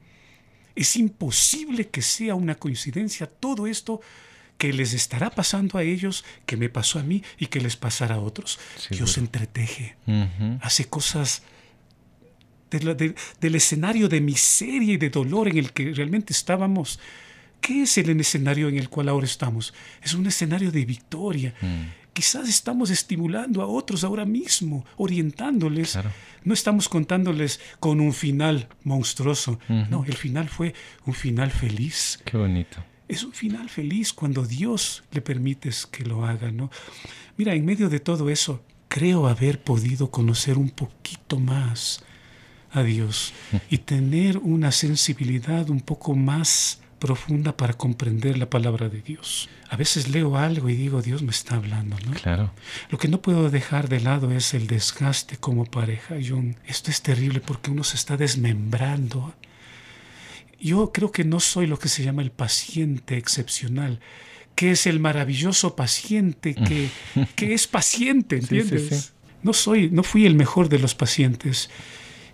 Es 0.75 0.95
imposible 0.95 1.87
que 1.87 2.01
sea 2.01 2.35
una 2.35 2.55
coincidencia 2.55 3.27
todo 3.27 3.67
esto 3.67 4.01
que 4.57 4.71
les 4.71 4.93
estará 4.93 5.29
pasando 5.31 5.77
a 5.77 5.83
ellos, 5.83 6.23
que 6.45 6.57
me 6.57 6.69
pasó 6.69 6.99
a 6.99 7.03
mí 7.03 7.23
y 7.37 7.47
que 7.47 7.59
les 7.59 7.75
pasará 7.75 8.15
a 8.15 8.19
otros. 8.19 8.59
Dios 8.89 9.17
entreteje, 9.17 9.97
hace 10.61 10.85
cosas 10.85 11.43
del 12.69 13.55
escenario 13.55 14.09
de 14.09 14.21
miseria 14.21 14.93
y 14.93 14.97
de 14.97 15.09
dolor 15.09 15.47
en 15.47 15.57
el 15.57 15.71
que 15.71 15.93
realmente 15.93 16.33
estábamos 16.33 16.99
¿Qué 17.65 17.81
es 17.81 17.97
el 17.97 18.19
escenario 18.19 18.69
en 18.69 18.77
el 18.77 18.89
cual 18.89 19.09
ahora 19.09 19.25
estamos? 19.25 19.73
Es 20.03 20.13
un 20.13 20.27
escenario 20.27 20.71
de 20.71 20.85
victoria. 20.85 21.51
Mm. 21.59 22.13
Quizás 22.13 22.47
estamos 22.47 22.91
estimulando 22.91 23.59
a 23.63 23.65
otros 23.65 24.03
ahora 24.03 24.23
mismo, 24.23 24.85
orientándoles. 24.97 25.97
No 26.43 26.53
estamos 26.53 26.87
contándoles 26.87 27.59
con 27.79 28.01
un 28.01 28.13
final 28.13 28.69
monstruoso. 28.83 29.57
No, 29.67 30.05
el 30.05 30.13
final 30.13 30.47
fue 30.47 30.75
un 31.07 31.15
final 31.15 31.49
feliz. 31.49 32.19
Qué 32.23 32.37
bonito. 32.37 32.83
Es 33.07 33.23
un 33.23 33.33
final 33.33 33.67
feliz 33.67 34.13
cuando 34.13 34.45
Dios 34.45 35.03
le 35.09 35.21
permites 35.21 35.87
que 35.87 36.05
lo 36.05 36.23
haga, 36.23 36.51
¿no? 36.51 36.69
Mira, 37.35 37.55
en 37.55 37.65
medio 37.65 37.89
de 37.89 37.99
todo 37.99 38.29
eso, 38.29 38.63
creo 38.89 39.27
haber 39.27 39.59
podido 39.59 40.11
conocer 40.11 40.59
un 40.59 40.69
poquito 40.69 41.39
más 41.39 42.03
a 42.69 42.83
Dios 42.83 43.33
y 43.71 43.79
tener 43.79 44.37
una 44.37 44.71
sensibilidad 44.71 45.67
un 45.71 45.81
poco 45.81 46.13
más 46.13 46.84
profunda 46.99 47.55
para 47.55 47.73
comprender 47.73 48.37
la 48.37 48.49
palabra 48.49 48.89
de 48.89 49.01
Dios. 49.01 49.49
A 49.69 49.75
veces 49.75 50.09
leo 50.09 50.37
algo 50.37 50.69
y 50.69 50.75
digo, 50.75 51.01
Dios 51.01 51.21
me 51.21 51.31
está 51.31 51.55
hablando, 51.55 51.97
¿no? 52.05 52.13
Claro. 52.13 52.51
Lo 52.89 52.97
que 52.97 53.07
no 53.07 53.21
puedo 53.21 53.49
dejar 53.49 53.89
de 53.89 53.99
lado 53.99 54.31
es 54.31 54.53
el 54.53 54.67
desgaste 54.67 55.37
como 55.37 55.65
pareja, 55.65 56.15
John. 56.25 56.55
Esto 56.65 56.91
es 56.91 57.01
terrible 57.01 57.41
porque 57.41 57.71
uno 57.71 57.83
se 57.83 57.97
está 57.97 58.17
desmembrando. 58.17 59.33
Yo 60.59 60.91
creo 60.91 61.11
que 61.11 61.23
no 61.23 61.39
soy 61.39 61.67
lo 61.67 61.77
que 61.77 61.89
se 61.89 62.03
llama 62.03 62.21
el 62.21 62.31
paciente 62.31 63.17
excepcional, 63.17 63.99
que 64.55 64.71
es 64.71 64.87
el 64.87 64.99
maravilloso 64.99 65.75
paciente 65.75 66.55
que, 66.55 66.89
que 67.35 67.53
es 67.53 67.67
paciente, 67.67 68.37
¿entiendes? 68.37 69.13
No 69.43 69.53
soy, 69.53 69.91
no 69.91 70.01
fui 70.01 70.25
el 70.25 70.35
mejor 70.35 70.69
de 70.69 70.79
los 70.79 70.95
pacientes 70.95 71.69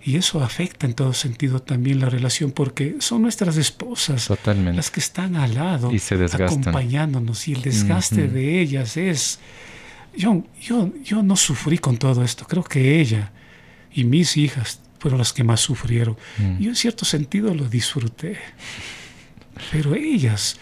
Y 0.03 0.17
eso 0.17 0.43
afecta 0.43 0.87
en 0.87 0.93
todo 0.93 1.13
sentido 1.13 1.61
también 1.61 1.99
la 1.99 2.09
relación 2.09 2.51
porque 2.51 2.95
son 2.99 3.21
nuestras 3.21 3.57
esposas 3.57 4.29
las 4.45 4.89
que 4.89 4.99
están 4.99 5.35
al 5.35 5.53
lado, 5.53 5.91
y 5.91 5.99
se 5.99 6.15
acompañándonos 6.25 7.47
y 7.47 7.53
el 7.53 7.61
desgaste 7.61 8.27
de 8.27 8.61
ellas 8.61 8.97
es... 8.97 9.39
Yo, 10.17 10.43
yo, 10.61 10.91
yo 11.05 11.23
no 11.23 11.37
sufrí 11.37 11.77
con 11.77 11.97
todo 11.97 12.23
esto, 12.23 12.45
creo 12.45 12.63
que 12.63 12.99
ella 12.99 13.31
y 13.93 14.03
mis 14.03 14.35
hijas 14.35 14.81
fueron 14.99 15.19
las 15.19 15.33
que 15.33 15.43
más 15.43 15.61
sufrieron. 15.61 16.17
Mm. 16.37 16.59
Yo 16.59 16.69
en 16.69 16.75
cierto 16.75 17.05
sentido 17.05 17.53
lo 17.53 17.69
disfruté, 17.69 18.37
pero 19.71 19.95
ellas 19.95 20.57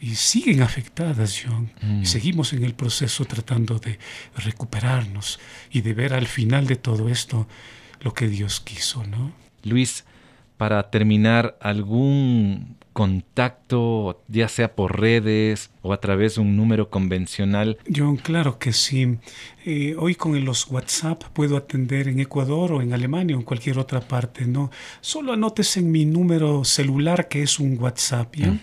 y 0.00 0.16
siguen 0.16 0.62
afectadas, 0.62 1.42
John. 1.44 1.70
Y 1.80 1.86
mm. 1.86 2.06
seguimos 2.06 2.52
en 2.52 2.64
el 2.64 2.74
proceso 2.74 3.24
tratando 3.24 3.78
de 3.78 3.98
recuperarnos 4.36 5.38
y 5.70 5.80
de 5.80 5.94
ver 5.94 6.12
al 6.12 6.26
final 6.26 6.66
de 6.66 6.76
todo 6.76 7.08
esto 7.08 7.46
lo 8.02 8.14
que 8.14 8.28
Dios 8.28 8.60
quiso, 8.60 9.04
¿no? 9.04 9.32
Luis, 9.64 10.04
para 10.56 10.90
terminar, 10.90 11.56
¿algún 11.60 12.76
contacto, 12.92 14.22
ya 14.28 14.48
sea 14.48 14.74
por 14.74 15.00
redes 15.00 15.70
o 15.80 15.92
a 15.92 16.00
través 16.00 16.34
de 16.34 16.40
un 16.42 16.56
número 16.56 16.90
convencional? 16.90 17.78
John, 17.94 18.16
claro 18.16 18.58
que 18.58 18.72
sí. 18.72 19.18
Eh, 19.64 19.94
hoy 19.98 20.14
con 20.14 20.44
los 20.44 20.70
WhatsApp 20.70 21.24
puedo 21.32 21.56
atender 21.56 22.08
en 22.08 22.20
Ecuador 22.20 22.72
o 22.72 22.82
en 22.82 22.92
Alemania 22.92 23.34
o 23.36 23.38
en 23.38 23.44
cualquier 23.44 23.78
otra 23.78 24.00
parte, 24.00 24.44
¿no? 24.46 24.70
Solo 25.00 25.32
anotes 25.32 25.78
en 25.78 25.90
mi 25.90 26.04
número 26.04 26.64
celular 26.64 27.28
que 27.28 27.42
es 27.42 27.58
un 27.58 27.78
WhatsApp, 27.78 28.36
¿ya? 28.36 28.60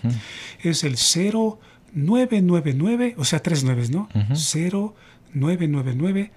Es 0.62 0.84
el 0.84 0.96
0999, 0.96 3.16
o 3.18 3.24
sea, 3.24 3.40
tres 3.40 3.64
nueves, 3.64 3.90
¿no? 3.90 4.08
0999 4.14 6.30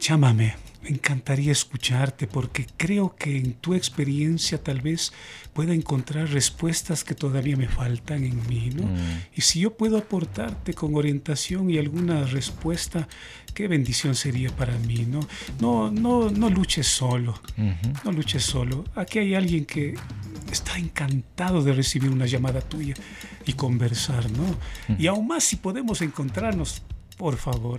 llámame. 0.00 0.56
Me 0.88 0.94
encantaría 0.94 1.52
escucharte 1.52 2.26
porque 2.26 2.66
creo 2.78 3.14
que 3.14 3.36
en 3.36 3.52
tu 3.52 3.74
experiencia 3.74 4.62
tal 4.62 4.80
vez 4.80 5.12
pueda 5.52 5.74
encontrar 5.74 6.30
respuestas 6.30 7.04
que 7.04 7.14
todavía 7.14 7.58
me 7.58 7.68
faltan 7.68 8.24
en 8.24 8.40
mí, 8.48 8.70
¿no? 8.74 8.84
Mm. 8.84 8.96
Y 9.36 9.42
si 9.42 9.60
yo 9.60 9.76
puedo 9.76 9.98
aportarte 9.98 10.72
con 10.72 10.94
orientación 10.94 11.68
y 11.68 11.76
alguna 11.76 12.24
respuesta, 12.24 13.06
qué 13.52 13.68
bendición 13.68 14.14
sería 14.14 14.48
para 14.56 14.78
mí, 14.78 15.06
¿no? 15.06 15.20
No, 15.60 15.90
no, 15.90 16.30
no 16.30 16.48
luches 16.48 16.86
solo, 16.86 17.38
no 18.02 18.10
luches 18.10 18.44
solo. 18.44 18.84
Aquí 18.94 19.18
hay 19.18 19.34
alguien 19.34 19.66
que 19.66 19.94
está 20.50 20.78
encantado 20.78 21.62
de 21.62 21.74
recibir 21.74 22.10
una 22.10 22.24
llamada 22.24 22.62
tuya 22.62 22.94
y 23.44 23.52
conversar, 23.52 24.30
¿no? 24.30 24.56
Y 24.96 25.06
aún 25.06 25.26
más 25.26 25.44
si 25.44 25.56
podemos 25.56 26.00
encontrarnos, 26.00 26.80
por 27.18 27.36
favor. 27.36 27.78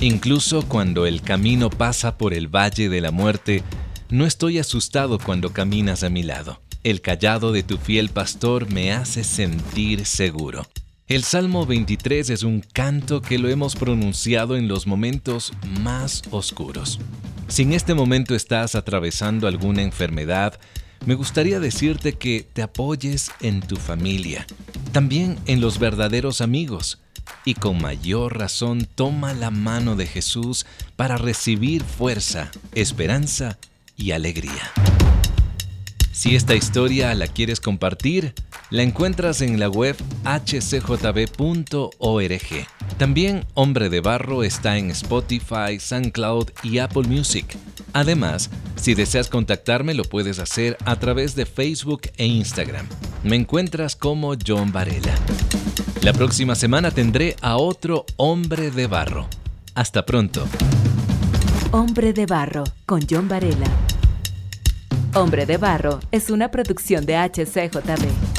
Incluso 0.00 0.62
cuando 0.62 1.06
el 1.06 1.22
camino 1.22 1.70
pasa 1.70 2.18
por 2.18 2.32
el 2.32 2.46
valle 2.46 2.88
de 2.88 3.00
la 3.00 3.10
muerte, 3.10 3.64
no 4.10 4.26
estoy 4.26 4.58
asustado 4.58 5.18
cuando 5.18 5.52
caminas 5.52 6.04
a 6.04 6.08
mi 6.08 6.22
lado. 6.22 6.60
El 6.84 7.00
callado 7.00 7.50
de 7.50 7.64
tu 7.64 7.78
fiel 7.78 8.08
pastor 8.08 8.70
me 8.72 8.92
hace 8.92 9.24
sentir 9.24 10.06
seguro. 10.06 10.64
El 11.08 11.24
Salmo 11.24 11.66
23 11.66 12.30
es 12.30 12.44
un 12.44 12.60
canto 12.60 13.20
que 13.20 13.38
lo 13.38 13.48
hemos 13.48 13.74
pronunciado 13.74 14.56
en 14.56 14.68
los 14.68 14.86
momentos 14.86 15.52
más 15.80 16.22
oscuros. 16.30 17.00
Si 17.48 17.62
en 17.62 17.72
este 17.72 17.94
momento 17.94 18.36
estás 18.36 18.76
atravesando 18.76 19.48
alguna 19.48 19.82
enfermedad, 19.82 20.60
me 21.06 21.14
gustaría 21.14 21.58
decirte 21.58 22.12
que 22.12 22.46
te 22.52 22.62
apoyes 22.62 23.32
en 23.40 23.62
tu 23.62 23.76
familia, 23.76 24.46
también 24.92 25.38
en 25.46 25.60
los 25.60 25.80
verdaderos 25.80 26.40
amigos, 26.40 27.00
y 27.44 27.54
con 27.54 27.80
mayor 27.80 28.38
razón 28.38 28.86
toma 28.94 29.32
la 29.34 29.50
mano 29.50 29.96
de 29.96 30.06
Jesús 30.06 30.66
para 30.96 31.16
recibir 31.16 31.82
fuerza, 31.82 32.50
esperanza 32.74 33.58
y 33.96 34.12
alegría. 34.12 34.72
Si 36.12 36.34
esta 36.34 36.54
historia 36.54 37.14
la 37.14 37.28
quieres 37.28 37.60
compartir, 37.60 38.34
la 38.70 38.82
encuentras 38.82 39.40
en 39.40 39.58
la 39.58 39.68
web 39.68 39.96
hcjb.org. 40.24 41.36
También 42.98 43.46
Hombre 43.54 43.88
de 43.88 44.00
Barro 44.00 44.42
está 44.42 44.76
en 44.76 44.90
Spotify, 44.90 45.78
SoundCloud 45.78 46.50
y 46.62 46.78
Apple 46.78 47.04
Music. 47.08 47.56
Además, 47.92 48.50
si 48.76 48.94
deseas 48.94 49.28
contactarme 49.28 49.94
lo 49.94 50.04
puedes 50.04 50.38
hacer 50.38 50.76
a 50.84 50.96
través 50.96 51.34
de 51.34 51.46
Facebook 51.46 52.02
e 52.16 52.26
Instagram. 52.26 52.86
Me 53.24 53.36
encuentras 53.36 53.96
como 53.96 54.34
John 54.46 54.72
Varela. 54.72 55.14
La 56.02 56.12
próxima 56.12 56.54
semana 56.54 56.90
tendré 56.90 57.36
a 57.40 57.56
otro 57.56 58.04
Hombre 58.16 58.70
de 58.70 58.86
Barro. 58.86 59.28
Hasta 59.74 60.04
pronto. 60.04 60.46
Hombre 61.70 62.12
de 62.12 62.26
Barro 62.26 62.64
con 62.86 63.00
John 63.08 63.28
Varela. 63.28 63.66
Hombre 65.14 65.46
de 65.46 65.56
Barro 65.56 66.00
es 66.10 66.30
una 66.30 66.50
producción 66.50 67.06
de 67.06 67.16
HCJB. 67.16 68.37